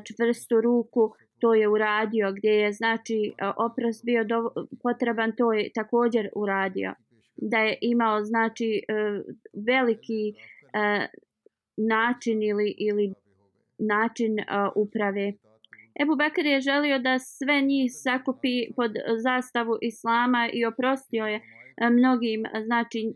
čvrstu 0.04 0.60
ruku, 0.60 1.12
to 1.40 1.54
je 1.54 1.68
uradio, 1.68 2.32
gdje 2.32 2.50
je 2.50 2.72
znači 2.72 3.18
e, 3.28 3.32
oprost 3.56 4.04
bio 4.04 4.24
do, 4.24 4.50
potreban, 4.82 5.32
to 5.36 5.52
je 5.52 5.70
također 5.74 6.28
uradio. 6.36 6.94
Da 7.36 7.58
je 7.58 7.78
imao 7.80 8.24
znači 8.24 8.82
e, 8.88 8.92
veliki 9.66 10.34
e, 10.72 11.06
način 11.76 12.42
ili, 12.42 12.74
ili 12.78 13.14
način 13.78 14.38
e, 14.38 14.44
uprave 14.76 15.32
Ebu 16.02 16.16
Bekr 16.16 16.46
je 16.46 16.60
želio 16.60 16.98
da 16.98 17.18
sve 17.18 17.60
njih 17.60 17.92
sakupi 17.94 18.72
pod 18.76 18.92
zastavu 19.22 19.78
Islama 19.82 20.48
i 20.52 20.64
oprostio 20.64 21.24
je 21.24 21.40
mnogim 21.90 22.44
znači, 22.64 23.14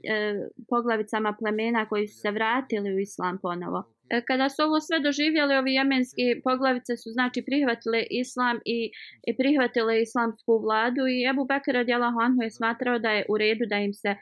poglavicama 0.69 1.37
plemena 1.39 1.89
koji 1.89 2.09
su 2.09 2.21
se 2.21 2.31
vratili 2.31 2.95
u 2.95 2.99
Islam 2.99 3.39
ponovo. 3.43 3.85
E, 4.11 4.21
kada 4.29 4.49
su 4.49 4.63
ovo 4.63 4.81
sve 4.81 5.01
doživjeli, 5.01 5.55
ovi 5.57 5.73
jemenski 5.75 6.25
poglavice 6.45 6.97
su 6.97 7.09
znači 7.11 7.43
prihvatile 7.49 8.01
Islam 8.11 8.57
i, 8.65 8.91
i 9.29 9.37
prihvatile 9.37 10.03
islamsku 10.03 10.53
vladu 10.65 11.03
i 11.15 11.25
Ebu 11.31 11.45
Bekir 11.51 11.75
radijalahu 11.75 12.19
anhu 12.21 12.43
je 12.43 12.51
smatrao 12.51 12.99
da 12.99 13.11
je 13.11 13.27
u 13.29 13.39
redu 13.39 13.65
da 13.67 13.77
im 13.77 13.93
se 13.93 14.09
e, 14.09 14.19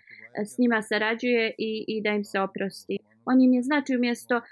s 0.51 0.59
njima 0.59 0.82
sarađuje 0.82 1.55
i, 1.59 1.84
i 1.89 2.03
da 2.03 2.11
im 2.11 2.24
se 2.24 2.41
oprosti. 2.41 2.97
On 3.30 3.41
im 3.41 3.53
je 3.53 3.62
znači 3.62 3.97
umjesto 3.97 4.36
uh, 4.36 4.43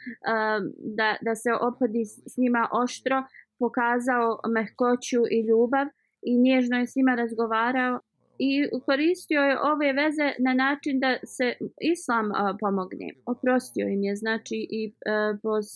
da, 0.98 1.16
da 1.26 1.34
se 1.34 1.50
ophodi 1.68 2.04
s 2.32 2.36
njima 2.36 2.68
oštro, 2.82 3.16
pokazao 3.58 4.26
mehkoću 4.56 5.20
i 5.36 5.38
ljubav 5.48 5.86
i 6.22 6.38
nježno 6.38 6.78
je 6.78 6.86
s 6.86 6.96
njima 6.96 7.14
razgovarao 7.14 8.00
i 8.38 8.50
koristio 8.86 9.40
je 9.40 9.60
ove 9.60 9.92
veze 9.92 10.28
na 10.38 10.54
način 10.54 11.00
da 11.00 11.16
se 11.26 11.54
islam 11.80 12.32
a, 12.34 12.56
pomogne. 12.60 13.08
Oprostio 13.26 13.88
im 13.88 14.02
je, 14.02 14.16
znači, 14.16 14.66
i 14.70 14.82
e, 14.86 15.10
a, 15.10 15.36
pos, 15.42 15.66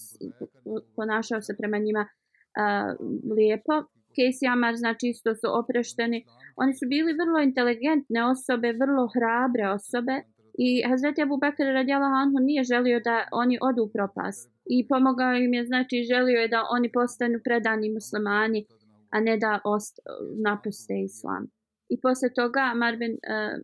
ponašao 0.97 1.41
se 1.43 1.57
prema 1.59 1.79
njima 1.79 2.09
a, 2.57 2.95
lijepo. 3.37 3.73
Casey 4.17 4.53
Amar, 4.53 4.77
znači, 4.77 5.07
isto 5.09 5.35
su 5.35 5.47
oprešteni. 5.61 6.25
Oni 6.57 6.73
su 6.75 6.85
bili 6.89 7.13
vrlo 7.13 7.39
inteligentne 7.41 8.25
osobe, 8.25 8.73
vrlo 8.73 9.09
hrabre 9.15 9.69
osobe 9.69 10.23
i 10.55 10.83
Hazreti 10.89 11.23
Abu 11.23 11.37
Bakr 11.37 11.63
radijalahu 11.63 12.15
anhu 12.15 12.39
nije 12.41 12.65
želio 12.65 13.01
da 13.05 13.29
oni 13.33 13.59
odu 13.61 13.83
u 13.83 13.93
propast 13.97 14.51
i 14.67 14.89
pomogao 14.89 15.35
im 15.35 15.55
je, 15.55 15.67
znači 15.67 16.07
želio 16.11 16.39
je 16.41 16.49
da 16.49 16.67
oni 16.71 16.93
postanu 16.93 17.39
predani 17.45 17.93
muslimani, 17.93 18.67
a 19.11 19.21
ne 19.21 19.37
da 19.37 19.61
ost, 19.65 19.99
napuste 20.47 20.95
islam. 21.05 21.47
I 21.93 22.01
posle 22.01 22.29
toga 22.41 22.65
Marvin 22.83 23.13
uh, 23.13 23.19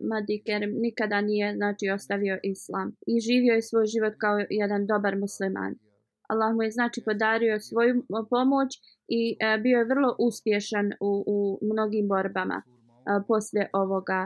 Madiker 0.09 0.61
nikada 0.85 1.21
nije 1.21 1.55
znači 1.55 1.85
ostavio 1.89 2.39
islam 2.43 2.87
i 3.11 3.13
živio 3.27 3.53
je 3.53 3.61
svoj 3.61 3.85
život 3.85 4.13
kao 4.23 4.35
jedan 4.49 4.87
dobar 4.91 5.13
musliman. 5.17 5.73
Allah 6.31 6.55
mu 6.55 6.63
je 6.63 6.71
znači 6.71 6.99
podario 7.05 7.59
svoju 7.59 7.93
eh, 7.95 8.03
pomoć 8.29 8.69
i 9.07 9.21
uh, 9.35 9.63
bio 9.63 9.77
je 9.79 9.91
vrlo 9.93 10.15
uspješan 10.27 10.87
u, 11.09 11.11
u 11.33 11.37
mnogim 11.71 12.07
borbama 12.07 12.59
uh, 12.65 13.23
posle 13.27 13.63
ovoga. 13.73 14.21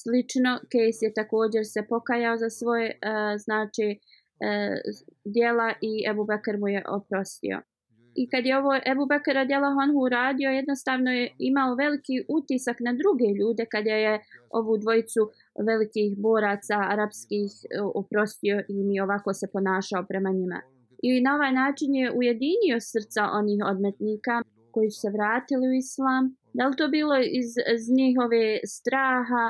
Slično, 0.00 0.52
Case 0.72 1.00
je 1.06 1.14
također 1.20 1.62
se 1.72 1.80
pokajao 1.88 2.36
za 2.36 2.50
svoje 2.50 2.88
uh, 2.90 3.00
znači 3.44 3.88
uh, 3.98 4.76
dijela 5.24 5.68
i 5.88 5.92
Ebu 6.10 6.24
Bekr 6.30 6.56
mu 6.60 6.68
je 6.68 6.82
oprostio. 6.98 7.56
I 8.14 8.28
kad 8.28 8.46
je 8.46 8.58
ovo 8.58 8.72
Ebu 8.92 9.06
Bekr 9.06 9.34
radijala 9.34 9.68
on 9.82 9.90
uradio, 10.04 10.50
jednostavno 10.50 11.10
je 11.10 11.34
imao 11.38 11.74
veliki 11.74 12.16
utisak 12.28 12.76
na 12.80 12.92
druge 12.92 13.28
ljude 13.38 13.66
kad 13.72 13.86
je 13.86 14.20
ovu 14.50 14.76
dvojicu 14.78 15.20
velikih 15.68 16.18
boraca 16.18 16.76
arapskih 16.92 17.50
e, 17.64 17.66
oprostio 17.94 18.56
i 18.68 18.84
mi 18.84 19.00
ovako 19.00 19.34
se 19.34 19.46
ponašao 19.52 20.04
prema 20.08 20.30
njima. 20.30 20.60
I 21.02 21.20
na 21.20 21.34
ovaj 21.34 21.52
način 21.52 21.94
je 21.94 22.12
ujedinio 22.12 22.76
srca 22.80 23.22
onih 23.40 23.58
odmetnika 23.70 24.42
koji 24.70 24.90
su 24.90 25.00
se 25.00 25.10
vratili 25.10 25.68
u 25.68 25.72
islam. 25.72 26.36
Da 26.52 26.66
li 26.66 26.76
to 26.76 26.88
bilo 26.88 27.16
iz, 27.18 27.50
iz 27.74 27.84
njihove 28.00 28.42
straha, 28.76 29.44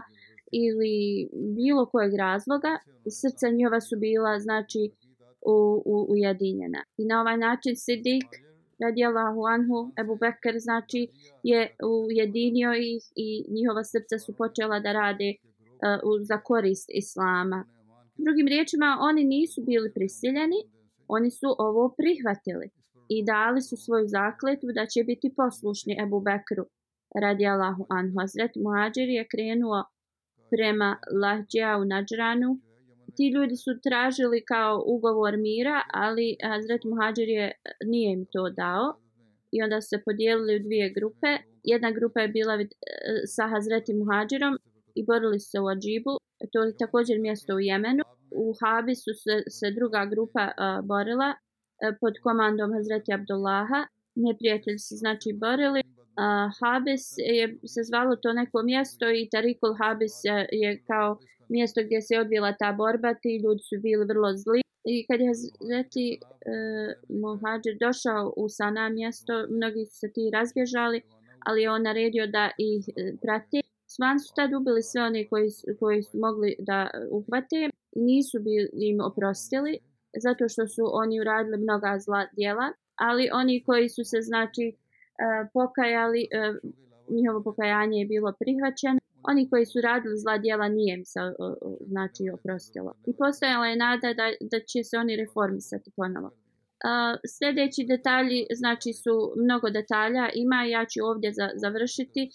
ili 0.53 1.29
bilo 1.57 1.87
kojeg 1.87 2.15
razloga, 2.15 2.79
srca 3.21 3.47
njova 3.51 3.81
su 3.81 3.97
bila 3.99 4.39
znači 4.39 4.91
u, 5.47 5.83
u, 5.87 6.07
ujedinjena. 6.13 6.85
I 6.97 7.05
na 7.05 7.21
ovaj 7.21 7.37
način 7.37 7.77
Sidik 7.77 8.29
radijallahu 8.85 9.41
anhu, 9.55 9.93
Ebu 10.01 10.15
Bekr 10.23 10.55
znači 10.59 11.09
je 11.43 11.61
ujedinio 12.07 12.73
ih 12.75 13.03
i 13.17 13.29
njihova 13.57 13.85
srca 13.85 14.19
su 14.19 14.37
počela 14.37 14.81
da 14.81 14.93
rade 14.93 15.31
uh, 15.35 16.21
za 16.29 16.39
korist 16.39 16.89
Islama. 17.03 17.65
Drugim 18.25 18.47
riječima, 18.47 18.99
oni 19.01 19.25
nisu 19.25 19.63
bili 19.71 19.93
prisiljeni, 19.95 20.61
oni 21.09 21.31
su 21.31 21.49
ovo 21.59 21.95
prihvatili 21.99 22.67
i 23.09 23.25
dali 23.25 23.61
su 23.63 23.77
svoju 23.77 24.07
zakletvu 24.09 24.69
da 24.75 24.87
će 24.87 25.05
biti 25.05 25.35
poslušni 25.37 25.93
Ebu 26.05 26.21
Bekru 26.21 26.65
radijallahu 27.25 27.87
anhu. 27.89 28.15
Hazret 28.21 28.53
Muhađir 28.65 29.09
je 29.09 29.29
krenuo 29.33 29.85
prema 30.51 30.91
Lahđa 31.23 31.71
u 31.81 31.85
Nadžranu. 31.85 32.51
Ti 33.17 33.29
ljudi 33.35 33.57
su 33.57 33.71
tražili 33.83 34.45
kao 34.45 34.85
ugovor 34.87 35.37
mira, 35.37 35.83
ali 35.93 36.37
Hazret 36.51 36.85
Muhađir 36.85 37.29
je, 37.29 37.53
nije 37.85 38.13
im 38.13 38.27
to 38.33 38.51
dao. 38.51 38.87
I 39.53 39.63
onda 39.63 39.81
su 39.81 39.89
se 39.89 40.03
podijelili 40.05 40.57
u 40.57 40.65
dvije 40.67 40.93
grupe. 40.97 41.31
Jedna 41.65 41.91
grupa 41.91 42.21
je 42.21 42.29
bila 42.29 42.55
e, 42.61 42.67
sa 43.27 43.47
Hazretim 43.47 43.99
Muhađirom 43.99 44.59
i 44.95 45.05
borili 45.05 45.41
se 45.41 45.61
u 45.61 45.67
Adžibu. 45.69 46.15
E, 46.41 46.47
to 46.53 46.63
je 46.63 46.77
također 46.77 47.19
mjesto 47.19 47.55
u 47.55 47.61
Jemenu. 47.61 48.05
U 48.31 48.55
Habisu 48.61 49.13
se, 49.23 49.35
se 49.51 49.71
druga 49.71 50.05
grupa 50.13 50.45
uh, 50.51 50.87
borila 50.87 51.31
uh, 51.35 51.97
pod 52.01 52.15
komandom 52.23 52.73
Hazreti 52.73 53.13
Abdullaha. 53.13 53.81
Neprijatelji 54.15 54.79
se 54.79 54.95
znači 54.97 55.31
borili 55.33 55.81
uh, 56.21 56.51
Habis 56.61 57.05
je 57.17 57.45
se 57.73 57.81
zvalo 57.89 58.17
to 58.17 58.33
neko 58.33 58.63
mjesto 58.63 59.05
i 59.11 59.29
Tarikul 59.33 59.75
Habis 59.81 60.17
je, 60.25 60.49
je 60.53 60.83
kao 60.91 61.19
mjesto 61.51 61.81
gdje 61.85 62.01
se 62.03 62.15
odvila 62.19 62.57
ta 62.59 62.73
borba, 62.73 63.15
ti 63.15 63.41
ljudi 63.45 63.63
su 63.69 63.77
bili 63.83 64.05
vrlo 64.05 64.31
zli. 64.37 64.61
I 64.85 65.07
kad 65.07 65.21
je 65.21 65.27
Hazreti 65.33 66.09
e, 66.13 66.19
uh, 66.19 67.21
Mohađer 67.23 67.75
došao 67.81 68.33
u 68.37 68.49
Sana 68.49 68.89
mjesto, 68.89 69.33
mnogi 69.51 69.87
su 69.87 69.95
se 69.99 70.13
ti 70.13 70.31
razbježali, 70.33 71.03
ali 71.47 71.63
je 71.63 71.71
on 71.71 71.83
naredio 71.83 72.27
da 72.27 72.51
ih 72.59 72.85
uh, 72.89 73.19
prati. 73.23 73.61
Svan 73.87 74.21
su 74.21 74.35
tad 74.37 74.51
ubili 74.53 74.83
sve 74.83 75.03
one 75.03 75.29
koji, 75.29 75.49
koji 75.81 76.03
su 76.03 76.19
mogli 76.19 76.57
da 76.59 76.91
e, 76.95 77.07
uhvate. 77.11 77.71
Nisu 77.97 78.39
bili 78.41 78.69
im 78.73 79.01
oprostili, 79.01 79.79
zato 80.25 80.49
što 80.49 80.67
su 80.67 80.83
oni 81.03 81.21
uradili 81.21 81.57
mnoga 81.59 81.99
zla 81.99 82.27
djela, 82.37 82.67
ali 82.95 83.31
oni 83.33 83.63
koji 83.67 83.89
su 83.89 84.05
se 84.05 84.19
znači 84.21 84.77
pokajali, 85.53 86.29
njihovo 87.09 87.43
pokajanje 87.43 87.99
je 87.99 88.07
bilo 88.07 88.33
prihvaćeno 88.41 89.01
oni 89.23 89.51
koji 89.51 89.67
su 89.67 89.81
radili 89.81 90.19
zla 90.19 90.39
djela 90.39 90.69
nije 90.69 90.97
im 90.99 91.05
se 91.05 91.21
znači 91.87 92.23
oprostilo. 92.35 92.95
I 93.07 93.13
postojala 93.17 93.67
je 93.67 93.77
nada 93.77 94.13
da, 94.13 94.27
da 94.41 94.59
će 94.61 94.85
se 94.85 94.97
oni 94.97 95.17
reformisati 95.17 95.91
ponovo. 95.97 96.27
Uh, 96.27 97.21
sljedeći 97.37 97.85
detalji, 97.85 98.47
znači 98.55 98.93
su 98.93 99.15
mnogo 99.45 99.71
detalja, 99.71 100.25
ima 100.35 100.65
ja 100.65 100.85
ću 100.91 100.99
ovdje 101.11 101.33
za, 101.33 101.49
završiti 101.55 102.31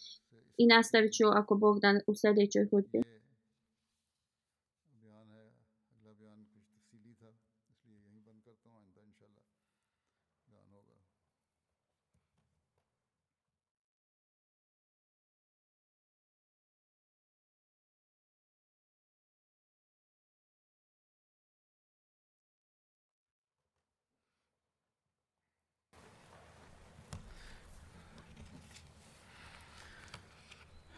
i 0.57 0.67
nastavit 0.67 1.13
ću 1.13 1.25
ako 1.27 1.55
Bog 1.55 1.79
da 1.79 1.99
u 2.07 2.15
sljedećoj 2.15 2.67
hudbi. 2.71 3.14